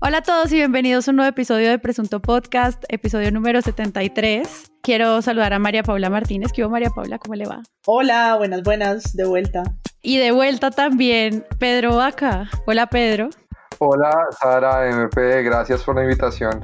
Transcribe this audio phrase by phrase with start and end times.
[0.00, 4.70] Hola a todos y bienvenidos a un nuevo episodio de Presunto Podcast, episodio número 73.
[4.80, 6.52] Quiero saludar a María Paula Martínez.
[6.52, 7.18] ¿Qué hubo, María Paula?
[7.18, 7.64] ¿Cómo le va?
[7.84, 9.64] Hola, buenas, buenas, de vuelta.
[10.00, 12.48] Y de vuelta también Pedro Vaca.
[12.68, 13.30] Hola, Pedro.
[13.78, 16.60] Hola, Sara MP, gracias por la invitación.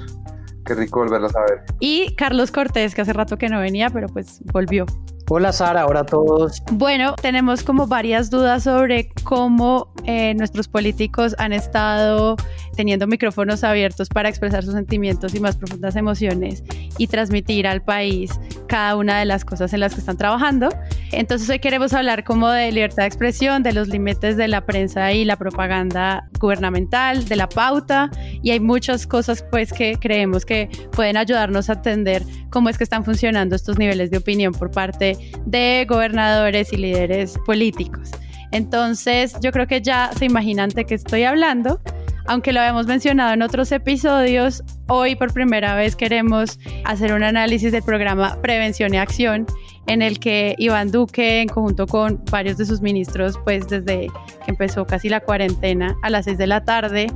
[0.65, 1.65] Qué rico volverla a ver.
[1.81, 4.87] Y Carlos Cortés, que hace rato que no venía, pero pues volvió.
[5.31, 6.63] Hola Sara, hola a todos.
[6.73, 12.37] Bueno, tenemos como varias dudas sobre cómo eh, nuestros políticos han estado
[12.77, 16.63] teniendo micrófonos abiertos para expresar sus sentimientos y más profundas emociones
[16.99, 20.69] y transmitir al país cada una de las cosas en las que están trabajando.
[21.13, 25.13] Entonces hoy queremos hablar como de libertad de expresión, de los límites de la prensa
[25.13, 28.11] y la propaganda gubernamental, de la pauta
[28.43, 32.85] y hay muchas cosas pues que creemos que pueden ayudarnos a entender cómo es que
[32.85, 35.14] están funcionando estos niveles de opinión por parte
[35.47, 38.11] de gobernadores y líderes políticos.
[38.53, 41.81] Entonces, yo creo que ya se imaginan de qué estoy hablando.
[42.27, 47.73] Aunque lo habíamos mencionado en otros episodios, hoy por primera vez queremos hacer un análisis
[47.73, 49.47] del programa Prevención y Acción,
[49.87, 54.51] en el que Iván Duque, en conjunto con varios de sus ministros, pues desde que
[54.51, 57.09] empezó casi la cuarentena a las 6 de la tarde,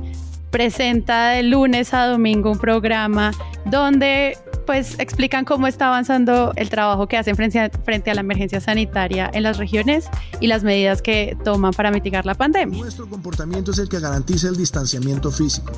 [0.49, 3.31] presenta de lunes a domingo un programa
[3.65, 9.29] donde pues explican cómo está avanzando el trabajo que hacen frente a, la emergencia sanitaria
[9.33, 10.05] en las regiones
[10.39, 12.79] y las medidas que toman para mitigar la pandemia.
[12.79, 15.71] Nuestro comportamiento es el que garantiza el distanciamiento físico,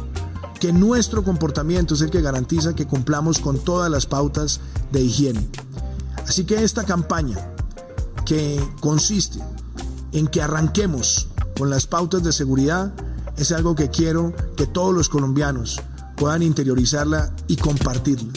[0.59, 4.59] que nuestro comportamiento es el que garantiza que cumplamos con todas las pautas
[4.91, 5.47] de higiene.
[6.27, 7.37] Así que esta campaña,
[8.25, 9.39] que consiste
[10.11, 12.93] en que arranquemos con las pautas de seguridad,
[13.41, 15.81] es algo que quiero que todos los colombianos
[16.15, 18.31] puedan interiorizarla y compartirla.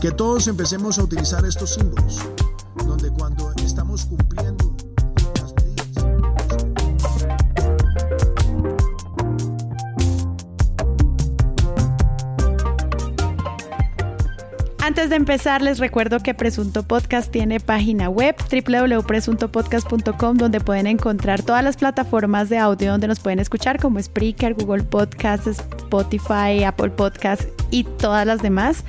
[0.00, 2.18] Que todos empecemos a utilizar estos símbolos,
[2.84, 4.61] donde cuando estamos cumpliendo
[15.02, 21.42] Antes de empezar, les recuerdo que Presunto Podcast tiene página web www.presuntopodcast.com donde pueden encontrar
[21.42, 26.90] todas las plataformas de audio donde nos pueden escuchar como Spreaker, Google Podcasts, Spotify, Apple
[26.90, 28.84] Podcasts y todas las demás.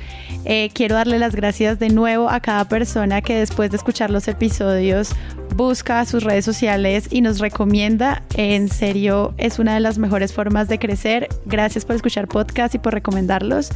[0.46, 4.28] Eh, quiero darle las gracias de nuevo a cada persona que después de escuchar los
[4.28, 5.16] episodios
[5.54, 8.24] busca sus redes sociales y nos recomienda.
[8.36, 11.30] En serio, es una de las mejores formas de crecer.
[11.46, 13.72] Gracias por escuchar podcast y por recomendarlos.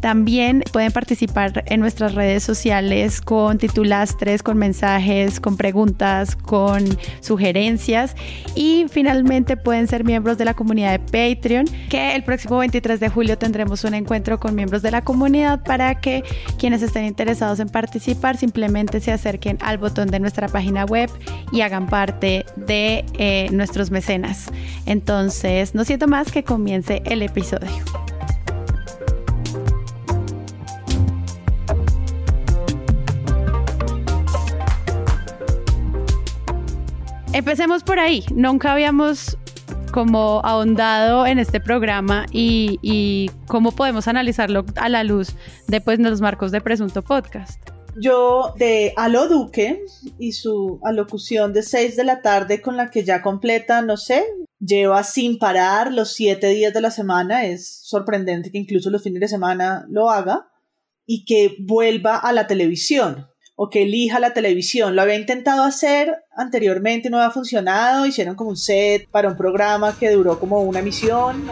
[0.00, 6.84] También pueden participar en nuestras redes sociales con titulastres, con mensajes, con preguntas, con
[7.20, 8.14] sugerencias
[8.54, 13.08] y finalmente pueden ser miembros de la comunidad de Patreon, que el próximo 23 de
[13.08, 16.24] julio tendremos un encuentro con miembros de la comunidad para que
[16.58, 21.10] quienes estén interesados en participar simplemente se acerquen al botón de nuestra página web
[21.52, 24.50] y hagan parte de eh, nuestros mecenas.
[24.86, 27.70] Entonces, no siento más que comience el episodio.
[37.32, 38.24] Empecemos por ahí.
[38.34, 39.38] Nunca habíamos
[39.92, 45.34] como ahondado en este programa y, cómo podemos analizarlo a la luz
[45.66, 47.79] de pues, los marcos de Presunto Podcast.
[48.00, 49.84] Yo de Alo Duque
[50.18, 54.24] y su alocución de 6 de la tarde con la que ya completa, no sé,
[54.58, 57.44] lleva sin parar los siete días de la semana.
[57.46, 60.48] Es sorprendente que incluso los fines de semana lo haga
[61.06, 63.29] y que vuelva a la televisión
[63.62, 64.96] o que elija la televisión.
[64.96, 69.94] Lo había intentado hacer anteriormente, no había funcionado, hicieron como un set para un programa
[69.98, 71.46] que duró como una emisión.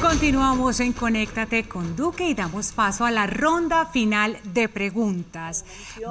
[0.00, 5.64] Continuamos en Conéctate con Duque y damos paso a la ronda final de preguntas.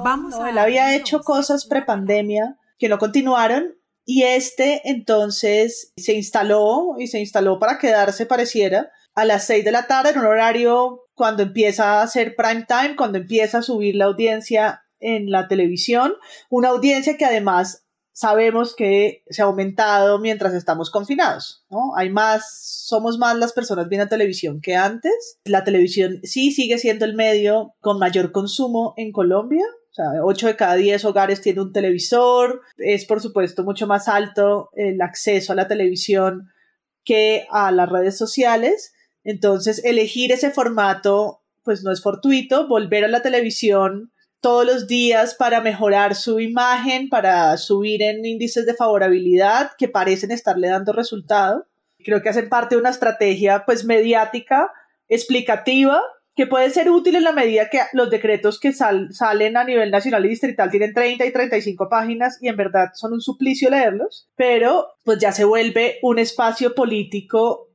[0.04, 6.96] Vamos no, él había hecho cosas prepandemia que no continuaron y este entonces se instaló
[6.98, 11.06] y se instaló para quedarse pareciera a las 6 de la tarde en un horario
[11.14, 16.14] cuando empieza a hacer prime time, cuando empieza a subir la audiencia en la televisión,
[16.48, 21.96] una audiencia que además sabemos que se ha aumentado mientras estamos confinados, ¿no?
[21.96, 25.38] Hay más, somos más las personas viendo televisión que antes.
[25.44, 29.64] La televisión sí sigue siendo el medio con mayor consumo en Colombia.
[29.90, 32.60] O sea, 8 de cada 10 hogares tiene un televisor.
[32.76, 36.50] Es, por supuesto, mucho más alto el acceso a la televisión
[37.04, 38.92] que a las redes sociales.
[39.24, 42.68] Entonces, elegir ese formato, pues no es fortuito.
[42.68, 48.66] Volver a la televisión todos los días para mejorar su imagen, para subir en índices
[48.66, 51.66] de favorabilidad que parecen estarle dando resultado.
[52.04, 54.72] Creo que hacen parte de una estrategia pues mediática,
[55.08, 56.00] explicativa,
[56.34, 60.24] que puede ser útil en la medida que los decretos que salen a nivel nacional
[60.24, 64.88] y distrital tienen 30 y 35 páginas y en verdad son un suplicio leerlos, pero
[65.04, 67.68] pues ya se vuelve un espacio político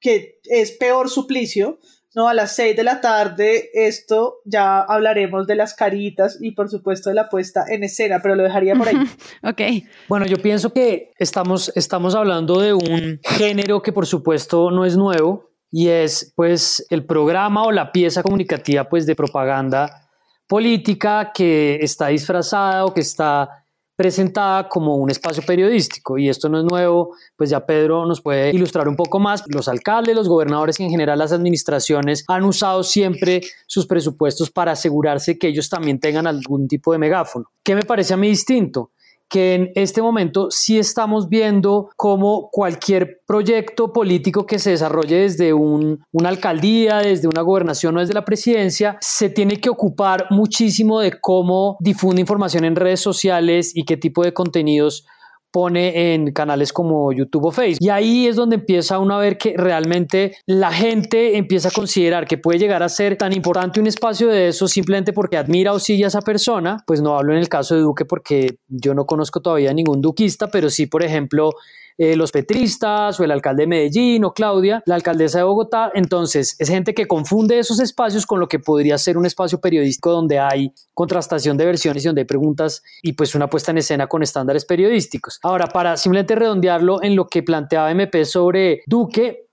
[0.00, 1.78] que es peor suplicio,
[2.14, 2.28] ¿no?
[2.28, 7.10] A las 6 de la tarde, esto ya hablaremos de las caritas y por supuesto
[7.10, 8.96] de la puesta en escena, pero lo dejaría por ahí.
[9.42, 9.60] ok.
[10.08, 14.96] Bueno, yo pienso que estamos, estamos hablando de un género que por supuesto no es
[14.96, 20.08] nuevo y es pues el programa o la pieza comunicativa pues de propaganda
[20.48, 23.64] política que está disfrazada o que está
[24.00, 28.48] presentada como un espacio periodístico y esto no es nuevo, pues ya Pedro nos puede
[28.48, 29.44] ilustrar un poco más.
[29.46, 34.72] Los alcaldes, los gobernadores y en general las administraciones han usado siempre sus presupuestos para
[34.72, 37.50] asegurarse que ellos también tengan algún tipo de megáfono.
[37.62, 38.90] ¿Qué me parece a mí distinto?
[39.30, 45.54] Que en este momento sí estamos viendo cómo cualquier proyecto político que se desarrolle desde
[45.54, 51.20] una alcaldía, desde una gobernación o desde la presidencia, se tiene que ocupar muchísimo de
[51.20, 55.06] cómo difunde información en redes sociales y qué tipo de contenidos
[55.50, 57.78] pone en canales como YouTube o Facebook.
[57.80, 62.26] Y ahí es donde empieza uno a ver que realmente la gente empieza a considerar
[62.26, 65.78] que puede llegar a ser tan importante un espacio de eso simplemente porque admira o
[65.78, 66.82] sigue a esa persona.
[66.86, 70.48] Pues no hablo en el caso de Duque porque yo no conozco todavía ningún duquista,
[70.48, 71.50] pero sí, por ejemplo,
[71.98, 75.90] eh, los petristas o el alcalde de Medellín o Claudia, la alcaldesa de Bogotá.
[75.94, 80.10] Entonces, es gente que confunde esos espacios con lo que podría ser un espacio periodístico
[80.10, 84.06] donde hay contrastación de versiones y donde hay preguntas y pues una puesta en escena
[84.06, 85.38] con estándares periodísticos.
[85.42, 89.46] Ahora, para simplemente redondearlo en lo que planteaba MP sobre Duque,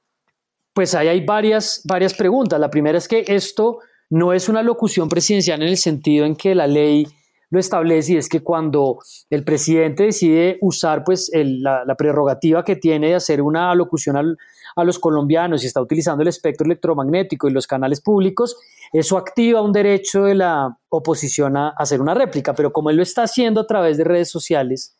[0.74, 2.60] pues ahí hay varias, varias preguntas.
[2.60, 3.80] La primera es que esto
[4.10, 7.08] no es una locución presidencial en el sentido en que la ley
[7.50, 9.00] lo establece y es que cuando
[9.30, 14.18] el presidente decide usar pues la, prerrogativa que tiene de hacer una alocución
[14.76, 18.58] a los colombianos y está utilizando el espectro electromagnético y los canales públicos,
[18.92, 23.04] eso activa un derecho de la oposición a hacer una réplica, pero como él lo
[23.04, 24.96] está haciendo a través de redes sociales,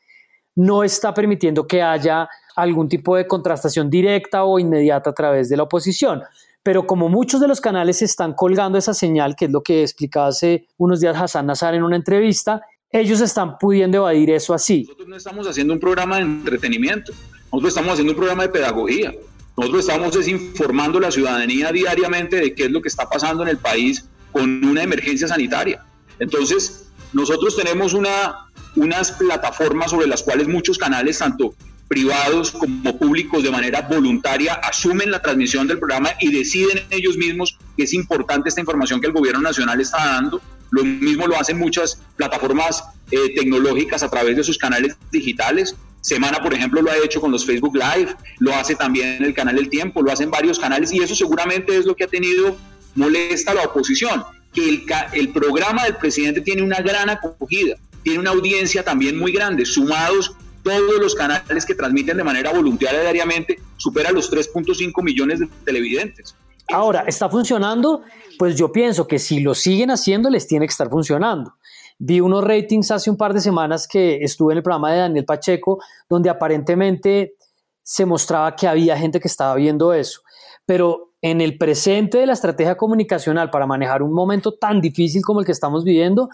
[0.56, 5.58] no está permitiendo que haya algún tipo de contrastación directa o inmediata a través de
[5.58, 6.24] la oposición
[6.68, 10.28] pero como muchos de los canales están colgando esa señal, que es lo que explicaba
[10.28, 12.62] hace unos días Hassan Nazar en una entrevista,
[12.92, 14.82] ellos están pudiendo evadir eso así.
[14.82, 17.14] Nosotros no estamos haciendo un programa de entretenimiento,
[17.54, 19.14] nosotros estamos haciendo un programa de pedagogía.
[19.56, 23.50] Nosotros estamos desinformando a la ciudadanía diariamente de qué es lo que está pasando en
[23.50, 24.04] el país
[24.34, 25.86] con una emergencia sanitaria.
[26.20, 31.56] Entonces, nosotros tenemos una, unas plataformas sobre las cuales muchos canales, tanto
[31.88, 37.58] privados como públicos de manera voluntaria asumen la transmisión del programa y deciden ellos mismos
[37.76, 40.42] que es importante esta información que el gobierno nacional está dando.
[40.70, 45.76] Lo mismo lo hacen muchas plataformas eh, tecnológicas a través de sus canales digitales.
[46.02, 49.58] Semana, por ejemplo, lo ha hecho con los Facebook Live, lo hace también el canal
[49.58, 52.58] El Tiempo, lo hacen varios canales y eso seguramente es lo que ha tenido
[52.96, 54.24] molesta a la oposición,
[54.54, 59.32] que el, el programa del presidente tiene una gran acogida, tiene una audiencia también muy
[59.32, 60.36] grande, sumados
[60.76, 66.36] todos los canales que transmiten de manera voluntaria diariamente supera los 3.5 millones de televidentes.
[66.70, 68.02] Ahora, ¿está funcionando?
[68.38, 71.54] Pues yo pienso que si lo siguen haciendo, les tiene que estar funcionando.
[71.98, 75.26] Vi unos ratings hace un par de semanas que estuve en el programa de Daniel
[75.26, 75.80] Pacheco,
[76.10, 77.36] donde aparentemente
[77.82, 80.22] se mostraba que había gente que estaba viendo eso.
[80.66, 85.40] Pero en el presente de la estrategia comunicacional para manejar un momento tan difícil como
[85.40, 86.30] el que estamos viviendo,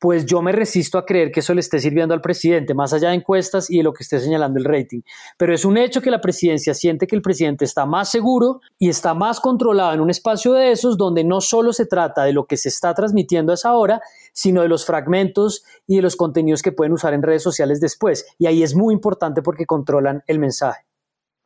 [0.00, 3.10] pues yo me resisto a creer que eso le esté sirviendo al presidente, más allá
[3.10, 5.02] de encuestas y de lo que esté señalando el rating.
[5.36, 8.88] Pero es un hecho que la presidencia siente que el presidente está más seguro y
[8.88, 12.46] está más controlado en un espacio de esos donde no solo se trata de lo
[12.46, 14.00] que se está transmitiendo a esa hora,
[14.32, 18.24] sino de los fragmentos y de los contenidos que pueden usar en redes sociales después.
[18.38, 20.89] Y ahí es muy importante porque controlan el mensaje.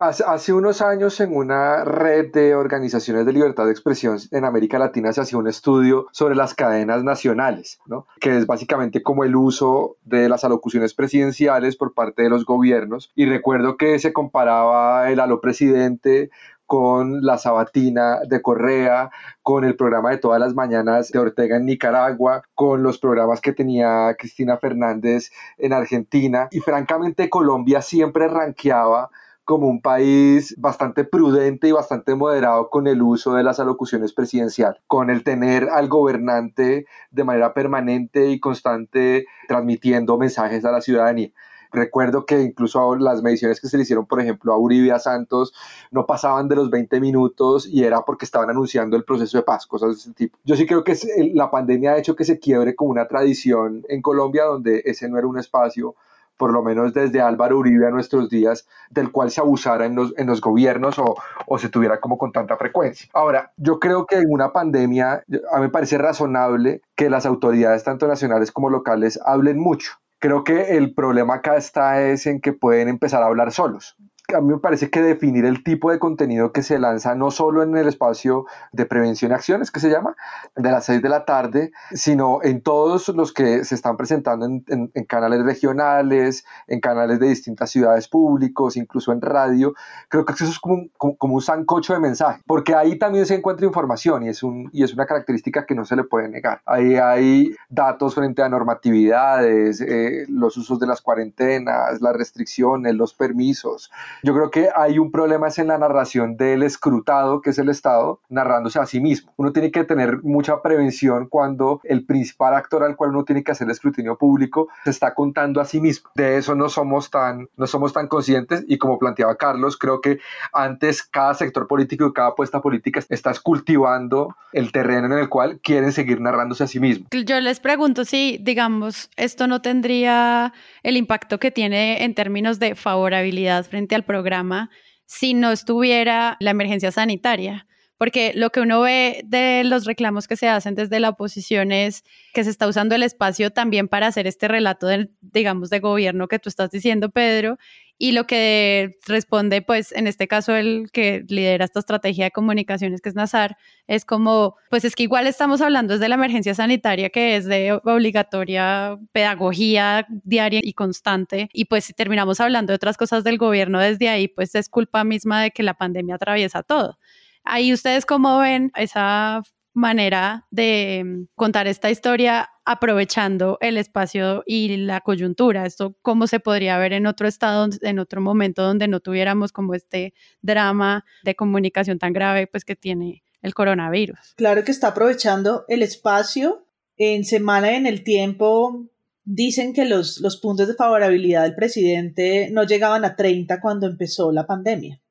[0.07, 5.15] Hace, unos años en una red de organizaciones de libertad de expresión en América Latina
[5.15, 7.79] se hacía un estudio sobre las cadenas nacionales,
[8.21, 13.13] que es básicamente como el uso de las alocuciones presidenciales por parte de los gobiernos.
[13.15, 16.29] Y recuerdo que se comparaba el alo presidente
[16.67, 21.65] con la sabatina de Correa, con el programa de todas las mañanas de Ortega en
[21.65, 26.49] Nicaragua, con los programas que tenía Cristina Fernández en Argentina.
[26.51, 29.11] Y francamente Colombia siempre ranqueaba
[29.45, 34.81] como un país bastante prudente y bastante moderado con el uso de las alocuciones presidenciales,
[34.87, 41.31] con el tener al gobernante de manera permanente y constante transmitiendo mensajes a la ciudadanía.
[41.75, 45.53] Recuerdo que incluso las mediciones que se le hicieron, por ejemplo, a Uribe Santos,
[45.91, 49.67] no pasaban de los 20 minutos y era porque estaban anunciando el proceso de paz,
[49.67, 50.39] cosas de ese tipo.
[50.45, 50.97] Yo sí creo que
[51.35, 55.19] la pandemia ha hecho que se quiebre como una tradición en Colombia donde ese no
[55.19, 55.97] era un espacio
[56.37, 60.15] por lo menos desde Álvaro Uribe a nuestros días, del cual se abusara en los,
[60.17, 63.09] en los gobiernos o, o, se tuviera como con tanta frecuencia.
[63.13, 67.85] Ahora, yo creo que en una pandemia, a mí me parece razonable que las autoridades,
[67.85, 69.93] tanto nacionales como locales, hablen mucho.
[70.19, 73.97] Creo que el problema acá está es en que pueden empezar a hablar solos
[74.33, 77.63] a mí me parece que definir el tipo de contenido que se lanza no solo
[77.63, 80.17] en el espacio de prevención y acciones, que se llama,
[80.57, 84.91] de las 6 de la tarde, sino en todos los que se están presentando en,
[85.07, 89.75] canales regionales, en canales de distintas ciudades públicos, incluso en radio,
[90.09, 93.67] creo que eso es como, como, un sancocho de mensaje, porque ahí también se encuentra
[93.67, 96.63] información y es, un, y es una característica que no se le puede negar.
[96.65, 103.13] Ahí hay datos frente a normatividades, eh, los usos de las cuarentenas, las restricciones, los
[103.13, 103.91] permisos,
[104.23, 107.69] yo creo que hay un problema es en la narración del escrutado, que es el
[107.69, 109.33] Estado, narrándose a sí mismo.
[109.37, 113.53] Uno tiene que tener mucha prevención cuando el principal actor al cual uno tiene que
[113.53, 116.11] hacer el escrutinio público se está contando a sí mismo.
[116.15, 120.19] De eso no somos tan, no somos tan conscientes y como planteaba Carlos, creo que
[120.53, 125.61] antes cada sector político y cada apuesta política está cultivando el terreno en el cual
[125.63, 127.07] quieren seguir narrándose a sí mismo.
[127.11, 130.53] Yo les pregunto si, digamos, esto no tendría
[130.83, 134.71] el impacto que tiene en términos de favorabilidad frente al programa
[135.07, 137.67] si no estuviera la emergencia sanitaria.
[137.97, 142.03] Porque lo que uno ve de los reclamos que se hacen desde la oposición es
[142.33, 146.27] que se está usando el espacio también para hacer este relato, del, digamos, de gobierno
[146.27, 147.57] que tú estás diciendo, Pedro,
[147.99, 153.01] y lo que responde, pues en este caso el que lidera esta estrategia de comunicaciones,
[153.01, 157.11] que es Nazar, es como, pues es que igual estamos hablando de la emergencia sanitaria,
[157.11, 162.97] que es de obligatoria pedagogía diaria y constante, y pues si terminamos hablando de otras
[162.97, 166.99] cosas del gobierno desde ahí, pues es culpa misma de que la pandemia atraviesa todo.
[167.45, 169.43] Ahí ustedes cómo ven esa
[169.75, 175.67] manera de mm, contar esta historia aprovechando el espacio y la coyuntura.
[175.67, 179.75] Esto cómo se podría ver en otro estado, en otro momento donde no tuviéramos como
[179.75, 184.35] este drama de comunicación tan grave pues que tiene el coronavirus.
[184.37, 186.67] Claro que está aprovechando el espacio.
[186.97, 188.89] En semana en el tiempo
[189.25, 194.31] dicen que los, los puntos de favorabilidad del presidente no llegaban a 30 cuando empezó
[194.33, 195.03] la pandemia.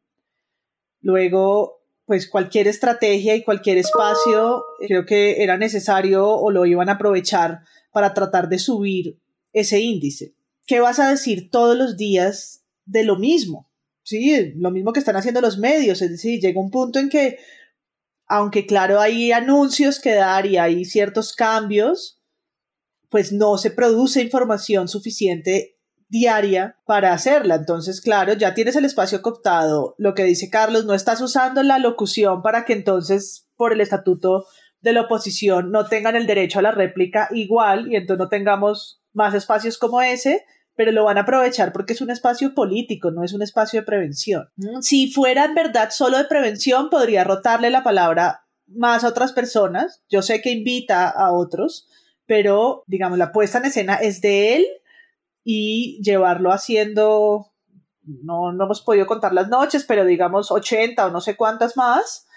[1.01, 6.93] Luego pues cualquier estrategia y cualquier espacio creo que era necesario o lo iban a
[6.93, 9.19] aprovechar para tratar de subir
[9.53, 10.33] ese índice.
[10.65, 13.69] ¿Qué vas a decir todos los días de lo mismo?
[14.03, 17.37] Sí, lo mismo que están haciendo los medios, es decir, llega un punto en que,
[18.27, 22.19] aunque claro hay anuncios que dar y hay ciertos cambios,
[23.09, 25.77] pues no se produce información suficiente
[26.09, 27.55] diaria para hacerla.
[27.55, 29.95] Entonces, claro, ya tienes el espacio cooptado.
[29.97, 34.45] Lo que dice Carlos, no estás usando la locución para que entonces, por el estatuto
[34.81, 39.01] de la oposición, no tengan el derecho a la réplica igual y entonces no tengamos
[39.13, 40.45] más espacios como ese,
[40.75, 43.85] pero lo van a aprovechar porque es un espacio político, no es un espacio de
[43.85, 44.49] prevención.
[44.55, 49.31] Mm, si fuera en verdad solo de prevención, podría rotarle la palabra más a otras
[49.33, 50.03] personas.
[50.09, 51.87] Yo sé que invita a otros,
[52.25, 54.65] pero digamos, la puesta en escena es de él
[55.43, 57.53] y llevarlo haciendo,
[58.01, 62.27] no, no hemos podido contar las noches, pero digamos 80 o no sé cuántas más,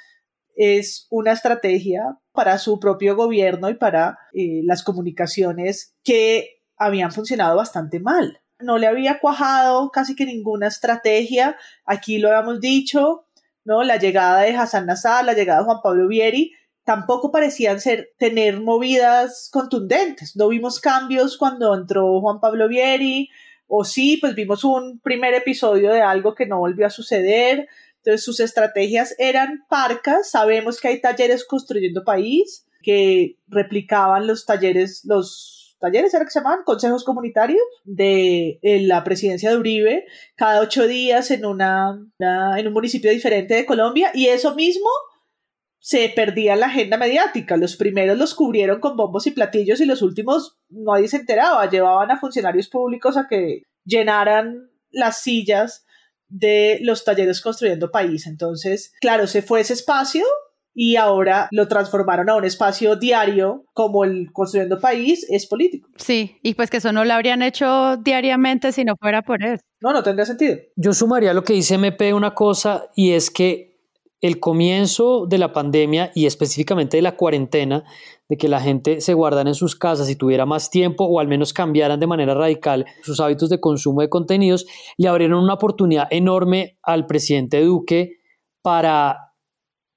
[0.57, 7.57] es una estrategia para su propio gobierno y para eh, las comunicaciones que habían funcionado
[7.57, 8.41] bastante mal.
[8.59, 13.27] No le había cuajado casi que ninguna estrategia, aquí lo habíamos dicho,
[13.65, 13.83] ¿no?
[13.85, 16.53] La llegada de Hassan Nassar, la llegada de Juan Pablo Vieri,
[16.87, 20.37] tampoco parecían ser, tener movidas contundentes.
[20.37, 23.29] No vimos cambios cuando entró Juan Pablo Vieri,
[23.67, 27.69] o sí, pues vimos un primer episodio de algo que no volvió a suceder.
[27.97, 30.31] Entonces sus estrategias eran parcas.
[30.31, 36.39] Sabemos que hay talleres construyendo país que replicaban los talleres, los talleres era que se
[36.39, 42.73] llamaban consejos comunitarios de la presidencia de Uribe cada ocho días en una, en un
[42.73, 44.89] municipio diferente de Colombia y eso mismo
[45.87, 47.57] se perdía la agenda mediática.
[47.57, 51.71] Los primeros los cubrieron con bombos y platillos y los últimos nadie se enteraba.
[51.71, 55.87] Llevaban a funcionarios públicos a que llenaran las sillas
[56.27, 58.27] de los talleres construyendo país.
[58.27, 60.25] Entonces, claro, se fue ese espacio
[60.75, 65.89] y ahora lo transformaron a un espacio diario como el construyendo país es político.
[65.99, 69.63] Sí, y pues que eso no lo habrían hecho diariamente si no fuera por eso.
[69.81, 70.57] No, no tendría sentido.
[70.75, 73.76] Yo sumaría lo que dice MP una cosa y es que
[74.21, 77.85] el comienzo de la pandemia y específicamente de la cuarentena,
[78.29, 81.29] de que la gente se guardara en sus casas y tuviera más tiempo o al
[81.29, 86.09] menos cambiaran de manera radical sus hábitos de consumo de contenidos, le abrieron una oportunidad
[86.11, 88.19] enorme al presidente Duque
[88.63, 89.35] para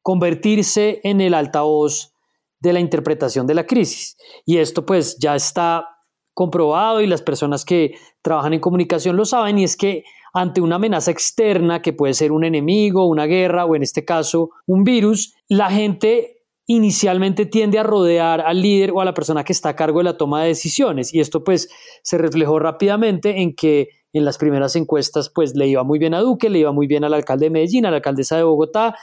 [0.02, 2.14] convertirse en el altavoz
[2.60, 4.18] de la interpretación de la crisis.
[4.46, 5.88] Y esto pues ya está
[6.34, 10.76] comprobado y las personas que trabajan en comunicación lo saben y es que ante una
[10.76, 15.36] amenaza externa que puede ser un enemigo, una guerra o en este caso un virus,
[15.48, 19.76] la gente inicialmente tiende a rodear al líder o a la persona que está a
[19.76, 21.68] cargo de la toma de decisiones y esto pues
[22.04, 26.20] se reflejó rápidamente en que en las primeras encuestas pues le iba muy bien a
[26.20, 28.96] Duque, le iba muy bien al alcalde de Medellín, a la alcaldesa de Bogotá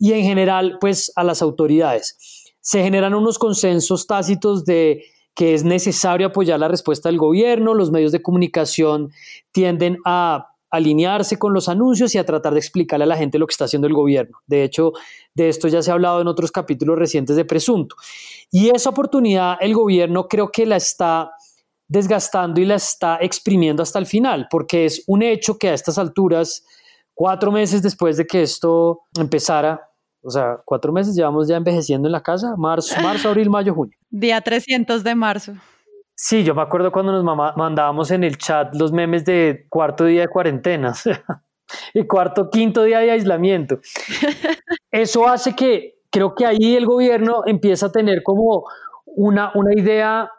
[0.00, 2.44] y en general pues a las autoridades.
[2.60, 7.90] Se generan unos consensos tácitos de que es necesario apoyar la respuesta del gobierno, los
[7.90, 9.12] medios de comunicación
[9.52, 13.46] tienden a alinearse con los anuncios y a tratar de explicarle a la gente lo
[13.46, 14.38] que está haciendo el gobierno.
[14.46, 14.92] De hecho,
[15.34, 17.94] de esto ya se ha hablado en otros capítulos recientes de Presunto.
[18.50, 21.30] Y esa oportunidad el gobierno creo que la está
[21.86, 25.98] desgastando y la está exprimiendo hasta el final, porque es un hecho que a estas
[25.98, 26.64] alturas,
[27.12, 29.78] cuatro meses después de que esto empezara,
[30.22, 33.94] o sea, cuatro meses llevamos ya envejeciendo en la casa, marzo, marzo abril, mayo, junio.
[34.08, 35.52] Día 300 de marzo.
[36.14, 37.24] Sí, yo me acuerdo cuando nos
[37.56, 40.94] mandábamos en el chat los memes de cuarto día de cuarentena
[41.94, 43.80] y cuarto, quinto día de aislamiento.
[44.90, 48.64] Eso hace que creo que ahí el gobierno empieza a tener como
[49.06, 50.30] una, una idea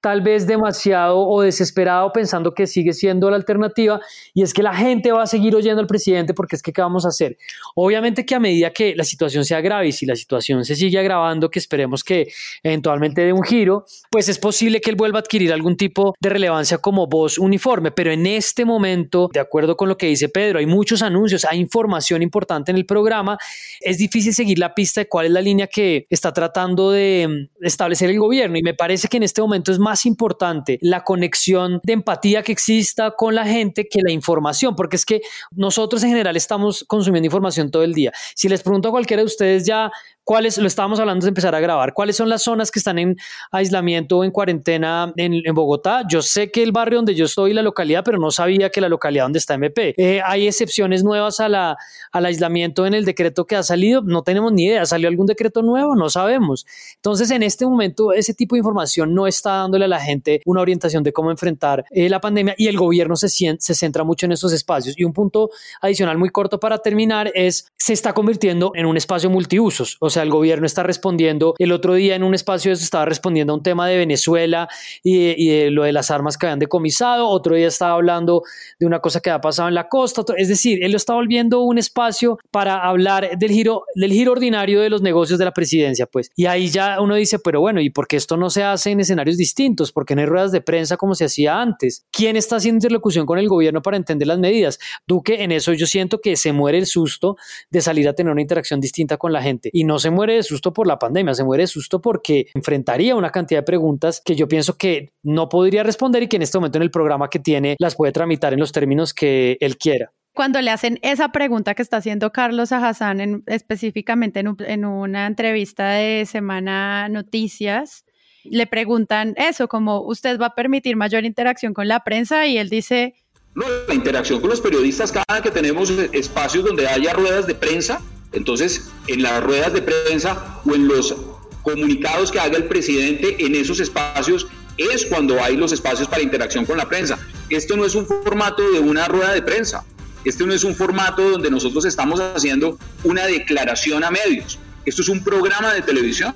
[0.00, 4.00] tal vez demasiado o desesperado pensando que sigue siendo la alternativa
[4.32, 6.80] y es que la gente va a seguir oyendo al presidente porque es que ¿qué
[6.80, 7.36] vamos a hacer?
[7.74, 10.98] Obviamente que a medida que la situación se agrave y si la situación se sigue
[10.98, 12.28] agravando, que esperemos que
[12.62, 16.28] eventualmente dé un giro, pues es posible que él vuelva a adquirir algún tipo de
[16.28, 20.58] relevancia como voz uniforme, pero en este momento, de acuerdo con lo que dice Pedro,
[20.58, 23.38] hay muchos anuncios, hay información importante en el programa,
[23.80, 28.10] es difícil seguir la pista de cuál es la línea que está tratando de establecer
[28.10, 32.42] el gobierno y me parece que en este momento es importante la conexión de empatía
[32.42, 35.20] que exista con la gente que la información, porque es que
[35.52, 38.12] nosotros en general estamos consumiendo información todo el día.
[38.34, 39.90] Si les pregunto a cualquiera de ustedes ya
[40.28, 43.16] cuáles, lo estábamos hablando de empezar a grabar, cuáles son las zonas que están en
[43.50, 46.02] aislamiento o en cuarentena en, Bogotá.
[46.06, 48.90] Yo sé que el barrio donde yo estoy, la localidad, pero no sabía que la
[48.90, 49.94] localidad donde está MP.
[49.96, 51.78] Eh, hay excepciones nuevas a la,
[52.12, 54.84] al aislamiento en el decreto que ha salido, no tenemos ni idea.
[54.84, 55.96] ¿Salió algún decreto nuevo?
[55.96, 56.66] No sabemos.
[56.96, 60.60] Entonces, en este momento, ese tipo de información no está dándole a la gente una
[60.60, 64.32] orientación de cómo enfrentar eh, la pandemia y el gobierno se, se centra mucho en
[64.32, 64.98] esos espacios.
[64.98, 69.30] Y un punto adicional muy corto para terminar es, se está convirtiendo en un espacio
[69.30, 69.96] multiusos.
[70.00, 71.54] O sea, el gobierno está respondiendo.
[71.58, 74.68] El otro día en un espacio estaba respondiendo a un tema de Venezuela
[75.02, 77.28] y de, lo de las armas que habían decomisado.
[77.28, 78.42] Otro día estaba hablando
[78.78, 80.22] de una cosa que ha pasado en la costa.
[80.36, 84.80] Es decir, él lo está volviendo un espacio para hablar del giro, del giro ordinario
[84.80, 86.30] de los negocios de la presidencia, pues.
[86.36, 89.00] Y ahí ya uno dice, pero bueno, ¿y por qué esto no se hace en
[89.00, 89.67] escenarios distintos?
[89.92, 92.06] ¿Por qué no hay ruedas de prensa como se hacía antes?
[92.10, 94.78] ¿Quién está haciendo interlocución con el gobierno para entender las medidas?
[95.06, 97.36] Duque, en eso yo siento que se muere el susto
[97.70, 100.42] de salir a tener una interacción distinta con la gente y no se muere de
[100.42, 104.34] susto por la pandemia, se muere de susto porque enfrentaría una cantidad de preguntas que
[104.34, 107.38] yo pienso que no podría responder y que en este momento en el programa que
[107.38, 111.74] tiene las puede tramitar en los términos que él quiera cuando le hacen esa pregunta
[111.74, 118.04] que está haciendo Carlos a Hassan específicamente en, en, una entrevista de Semana Noticias,
[118.50, 122.68] le preguntan eso, como usted va a permitir mayor interacción con la prensa y él
[122.68, 123.14] dice...
[123.54, 128.00] No, la interacción con los periodistas, cada que tenemos espacios donde haya ruedas de prensa,
[128.32, 131.14] entonces, en las ruedas de prensa o en los
[131.62, 136.64] comunicados que haga el presidente en esos espacios es cuando hay los espacios para interacción
[136.64, 137.18] con la prensa.
[137.50, 139.84] Esto no es un formato de una rueda de prensa.
[140.24, 144.58] Este no es un formato donde nosotros estamos haciendo una declaración a medios.
[144.84, 146.34] Esto es un programa de televisión.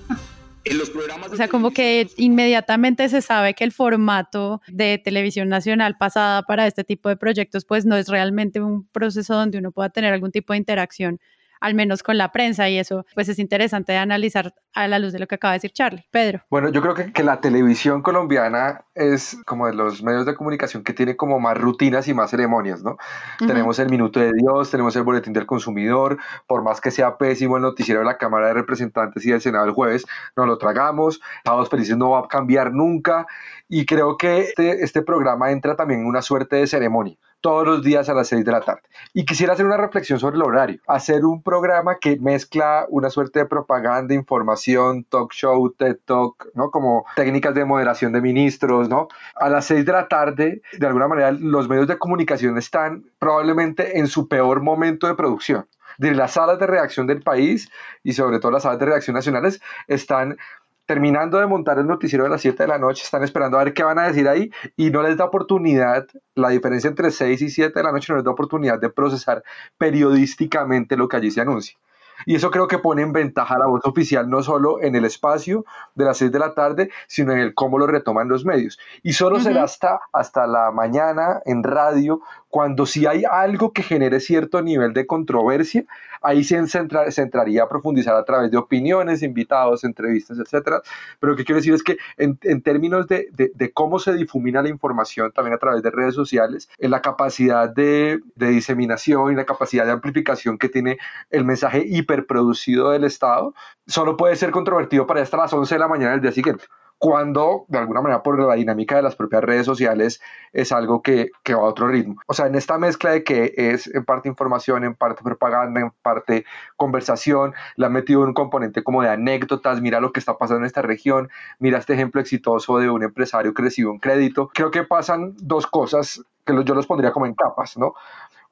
[0.64, 5.48] En los programas o sea, como que inmediatamente se sabe que el formato de televisión
[5.48, 9.72] nacional pasada para este tipo de proyectos, pues no es realmente un proceso donde uno
[9.72, 11.20] pueda tener algún tipo de interacción
[11.62, 15.12] al menos con la prensa y eso pues es interesante de analizar a la luz
[15.12, 16.04] de lo que acaba de decir Charlie.
[16.10, 16.42] Pedro.
[16.50, 20.82] Bueno, yo creo que, que la televisión colombiana es como de los medios de comunicación
[20.82, 22.96] que tiene como más rutinas y más ceremonias, ¿no?
[23.38, 27.56] Tenemos el Minuto de Dios, tenemos el Boletín del Consumidor, por más que sea pésimo
[27.56, 30.04] el noticiero de la Cámara de Representantes y del Senado el jueves,
[30.36, 33.26] no lo tragamos, Sábados Felices no va a cambiar nunca
[33.74, 37.82] y creo que este, este programa entra también en una suerte de ceremonia todos los
[37.82, 38.82] días a las 6 de la tarde.
[39.14, 43.38] Y quisiera hacer una reflexión sobre el horario, hacer un programa que mezcla una suerte
[43.38, 46.70] de propaganda, información, talk show, TED Talk, ¿no?
[46.70, 49.08] Como técnicas de moderación de ministros, ¿no?
[49.36, 53.98] A las 6 de la tarde, de alguna manera, los medios de comunicación están probablemente
[53.98, 55.66] en su peor momento de producción
[55.98, 57.70] de las salas de reacción del país
[58.02, 60.36] y sobre todo las salas de reacción nacionales están
[60.86, 63.74] terminando de montar el noticiero de las 7 de la noche, están esperando a ver
[63.74, 67.50] qué van a decir ahí y no les da oportunidad, la diferencia entre 6 y
[67.50, 69.42] 7 de la noche no les da oportunidad de procesar
[69.78, 71.78] periodísticamente lo que allí se anuncia.
[72.26, 75.64] Y eso creo que pone en ventaja la voz oficial no solo en el espacio
[75.94, 78.78] de las 6 de la tarde, sino en el cómo lo retoman los medios.
[79.02, 82.20] Y solo será hasta, hasta la mañana en radio
[82.52, 85.86] cuando si hay algo que genere cierto nivel de controversia,
[86.20, 90.82] ahí se, se entraría a profundizar a través de opiniones, invitados, entrevistas, etcétera.
[91.18, 95.32] Pero lo que quiero decir es que en, términos de, cómo se difumina la información
[95.32, 99.86] también a través de redes sociales, en la capacidad de, de diseminación y la capacidad
[99.86, 100.98] de amplificación que tiene
[101.30, 103.54] el mensaje hiperproducido del Estado,
[103.86, 106.66] solo puede ser controvertido para hasta las 11 de la mañana del día siguiente
[107.02, 111.32] cuando de alguna manera por la dinámica de las propias redes sociales es algo que,
[111.48, 112.14] va a otro ritmo.
[112.28, 115.90] O sea, en esta mezcla de que es en parte información, en parte propaganda, en
[116.00, 116.44] parte
[116.76, 120.66] conversación, le han metido un componente como de anécdotas, mira lo que está pasando en
[120.66, 124.52] esta región, mira este ejemplo exitoso de un empresario que recibió un crédito.
[124.54, 127.94] Creo que pasan dos cosas que yo los pondría como en capas, ¿no?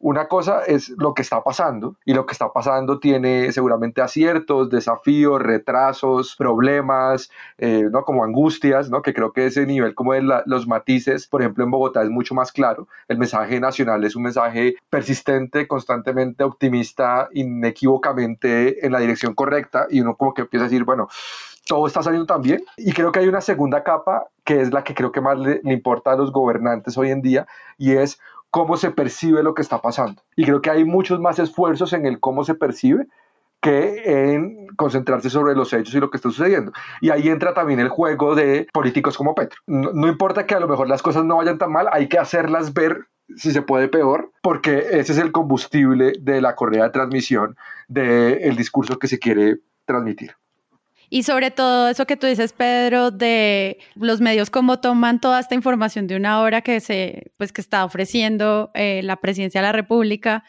[0.03, 4.71] Una cosa es lo que está pasando y lo que está pasando tiene seguramente aciertos,
[4.71, 8.03] desafíos, retrasos, problemas, eh, ¿no?
[8.05, 9.03] como angustias, ¿no?
[9.03, 12.35] que creo que ese nivel como de los matices, por ejemplo en Bogotá es mucho
[12.35, 12.89] más claro.
[13.09, 20.01] El mensaje nacional es un mensaje persistente, constantemente optimista, inequívocamente en la dirección correcta y
[20.01, 21.09] uno como que empieza a decir, bueno,
[21.67, 22.65] todo está saliendo tan bien.
[22.79, 25.61] Y creo que hay una segunda capa que es la que creo que más le
[25.65, 28.19] importa a los gobernantes hoy en día y es
[28.51, 30.23] cómo se percibe lo que está pasando.
[30.37, 33.07] Y creo que hay muchos más esfuerzos en el cómo se percibe
[33.61, 36.73] que en concentrarse sobre los hechos y lo que está sucediendo.
[37.01, 39.61] Y ahí entra también el juego de políticos como Petro.
[39.67, 42.19] No, no, importa que a lo mejor las cosas no vayan tan mal, hay que
[42.19, 46.91] hacerlas ver si se puede peor, porque ese es el combustible de la correa de
[46.91, 50.35] transmisión del discurso que se quiere transmitir.
[51.13, 55.57] Y sobre todo eso que tú dices, Pedro, de los medios, cómo toman toda esta
[55.57, 59.73] información de una hora que se, pues que está ofreciendo eh, la presidencia de la
[59.73, 60.45] República,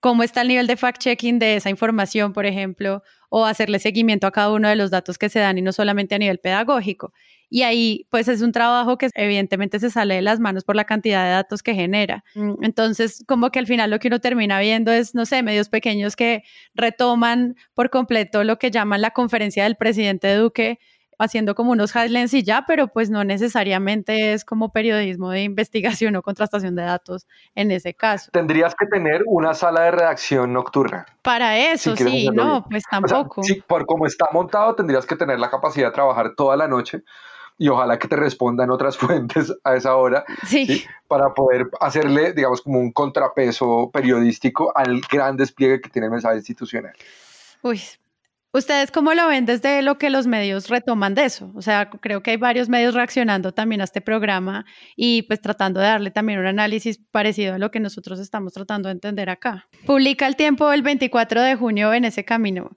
[0.00, 4.32] cómo está el nivel de fact-checking de esa información, por ejemplo, o hacerle seguimiento a
[4.32, 7.12] cada uno de los datos que se dan y no solamente a nivel pedagógico.
[7.50, 10.84] Y ahí, pues es un trabajo que evidentemente se sale de las manos por la
[10.84, 12.24] cantidad de datos que genera.
[12.36, 15.68] Mm, entonces, como que al final lo que uno termina viendo es, no sé, medios
[15.68, 20.78] pequeños que retoman por completo lo que llaman la conferencia del presidente Duque
[21.20, 26.16] haciendo como unos headlines y ya, pero pues no necesariamente es como periodismo de investigación
[26.16, 28.30] o contrastación de datos en ese caso.
[28.32, 31.06] Tendrías que tener una sala de redacción nocturna.
[31.22, 33.42] Para eso, si sí, no, pues tampoco.
[33.42, 36.56] O sea, sí, por cómo está montado, tendrías que tener la capacidad de trabajar toda
[36.56, 37.02] la noche
[37.60, 40.66] y ojalá que te respondan otras fuentes a esa hora sí.
[40.66, 40.84] ¿sí?
[41.06, 46.36] para poder hacerle, digamos, como un contrapeso periodístico al gran despliegue que tiene el mensaje
[46.36, 46.94] institucional.
[47.62, 47.80] Uy,
[48.52, 51.52] ¿Ustedes cómo lo ven desde lo que los medios retoman de eso?
[51.54, 54.64] O sea, creo que hay varios medios reaccionando también a este programa
[54.96, 58.88] y pues tratando de darle también un análisis parecido a lo que nosotros estamos tratando
[58.88, 59.68] de entender acá.
[59.86, 62.76] Publica el tiempo el 24 de junio en ese camino.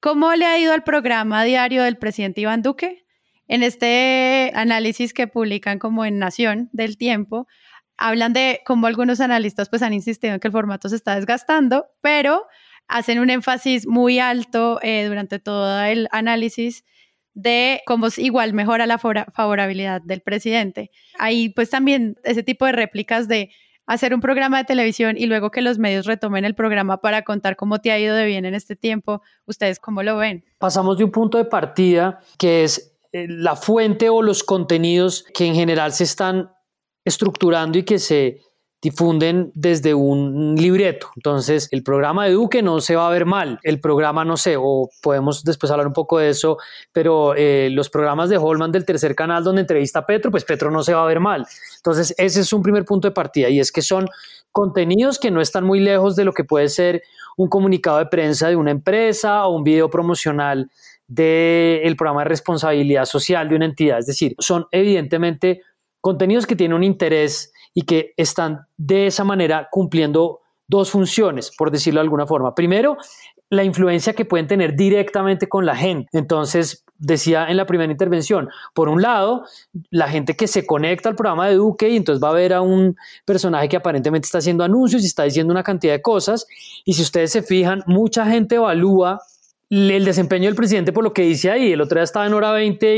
[0.00, 3.04] ¿Cómo le ha ido al programa diario del presidente Iván Duque?
[3.50, 7.48] En este análisis que publican como en Nación del Tiempo,
[7.96, 11.86] hablan de cómo algunos analistas pues han insistido en que el formato se está desgastando,
[12.00, 12.44] pero
[12.86, 16.84] hacen un énfasis muy alto eh, durante todo el análisis
[17.34, 20.92] de cómo igual mejora la favorabilidad del presidente.
[21.18, 23.50] Ahí pues también ese tipo de réplicas de
[23.84, 27.56] hacer un programa de televisión y luego que los medios retomen el programa para contar
[27.56, 30.44] cómo te ha ido de bien en este tiempo, ¿ustedes cómo lo ven?
[30.58, 35.54] Pasamos de un punto de partida que es la fuente o los contenidos que en
[35.54, 36.50] general se están
[37.04, 38.40] estructurando y que se
[38.82, 41.08] difunden desde un libreto.
[41.16, 43.58] Entonces, el programa de Duque no se va a ver mal.
[43.62, 46.56] El programa, no sé, o podemos después hablar un poco de eso,
[46.92, 50.70] pero eh, los programas de Holman del tercer canal donde entrevista a Petro, pues Petro
[50.70, 51.46] no se va a ver mal.
[51.76, 54.08] Entonces, ese es un primer punto de partida y es que son
[54.50, 57.02] contenidos que no están muy lejos de lo que puede ser
[57.36, 60.70] un comunicado de prensa de una empresa o un video promocional
[61.10, 63.98] del programa de responsabilidad social de una entidad.
[63.98, 65.60] Es decir, son evidentemente
[66.00, 71.72] contenidos que tienen un interés y que están de esa manera cumpliendo dos funciones, por
[71.72, 72.54] decirlo de alguna forma.
[72.54, 72.96] Primero,
[73.48, 76.16] la influencia que pueden tener directamente con la gente.
[76.16, 79.44] Entonces, decía en la primera intervención, por un lado,
[79.90, 82.60] la gente que se conecta al programa de Duque y entonces va a ver a
[82.60, 82.94] un
[83.24, 86.46] personaje que aparentemente está haciendo anuncios y está diciendo una cantidad de cosas.
[86.84, 89.20] Y si ustedes se fijan, mucha gente evalúa
[89.70, 91.72] el desempeño del presidente por lo que dice ahí.
[91.72, 92.96] El otro día estaba en hora 20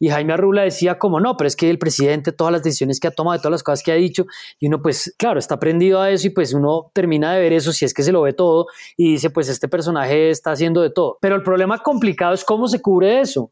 [0.00, 3.08] y, Jaime Arrula decía como no, pero es que el presidente, todas las decisiones que
[3.08, 4.24] ha tomado, todas las cosas que ha dicho,
[4.58, 7.72] y uno pues claro, está prendido a eso y pues uno termina de ver eso
[7.72, 10.90] si es que se lo ve todo y dice pues este personaje está haciendo de
[10.90, 11.18] todo.
[11.20, 13.50] Pero el problema complicado es cómo se cubre eso.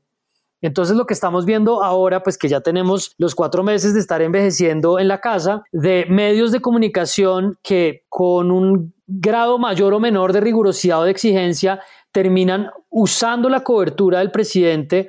[0.64, 4.22] Entonces lo que estamos viendo ahora, pues que ya tenemos los cuatro meses de estar
[4.22, 10.32] envejeciendo en la casa, de medios de comunicación que con un grado mayor o menor
[10.32, 11.80] de rigurosidad o de exigencia
[12.12, 15.08] terminan usando la cobertura del presidente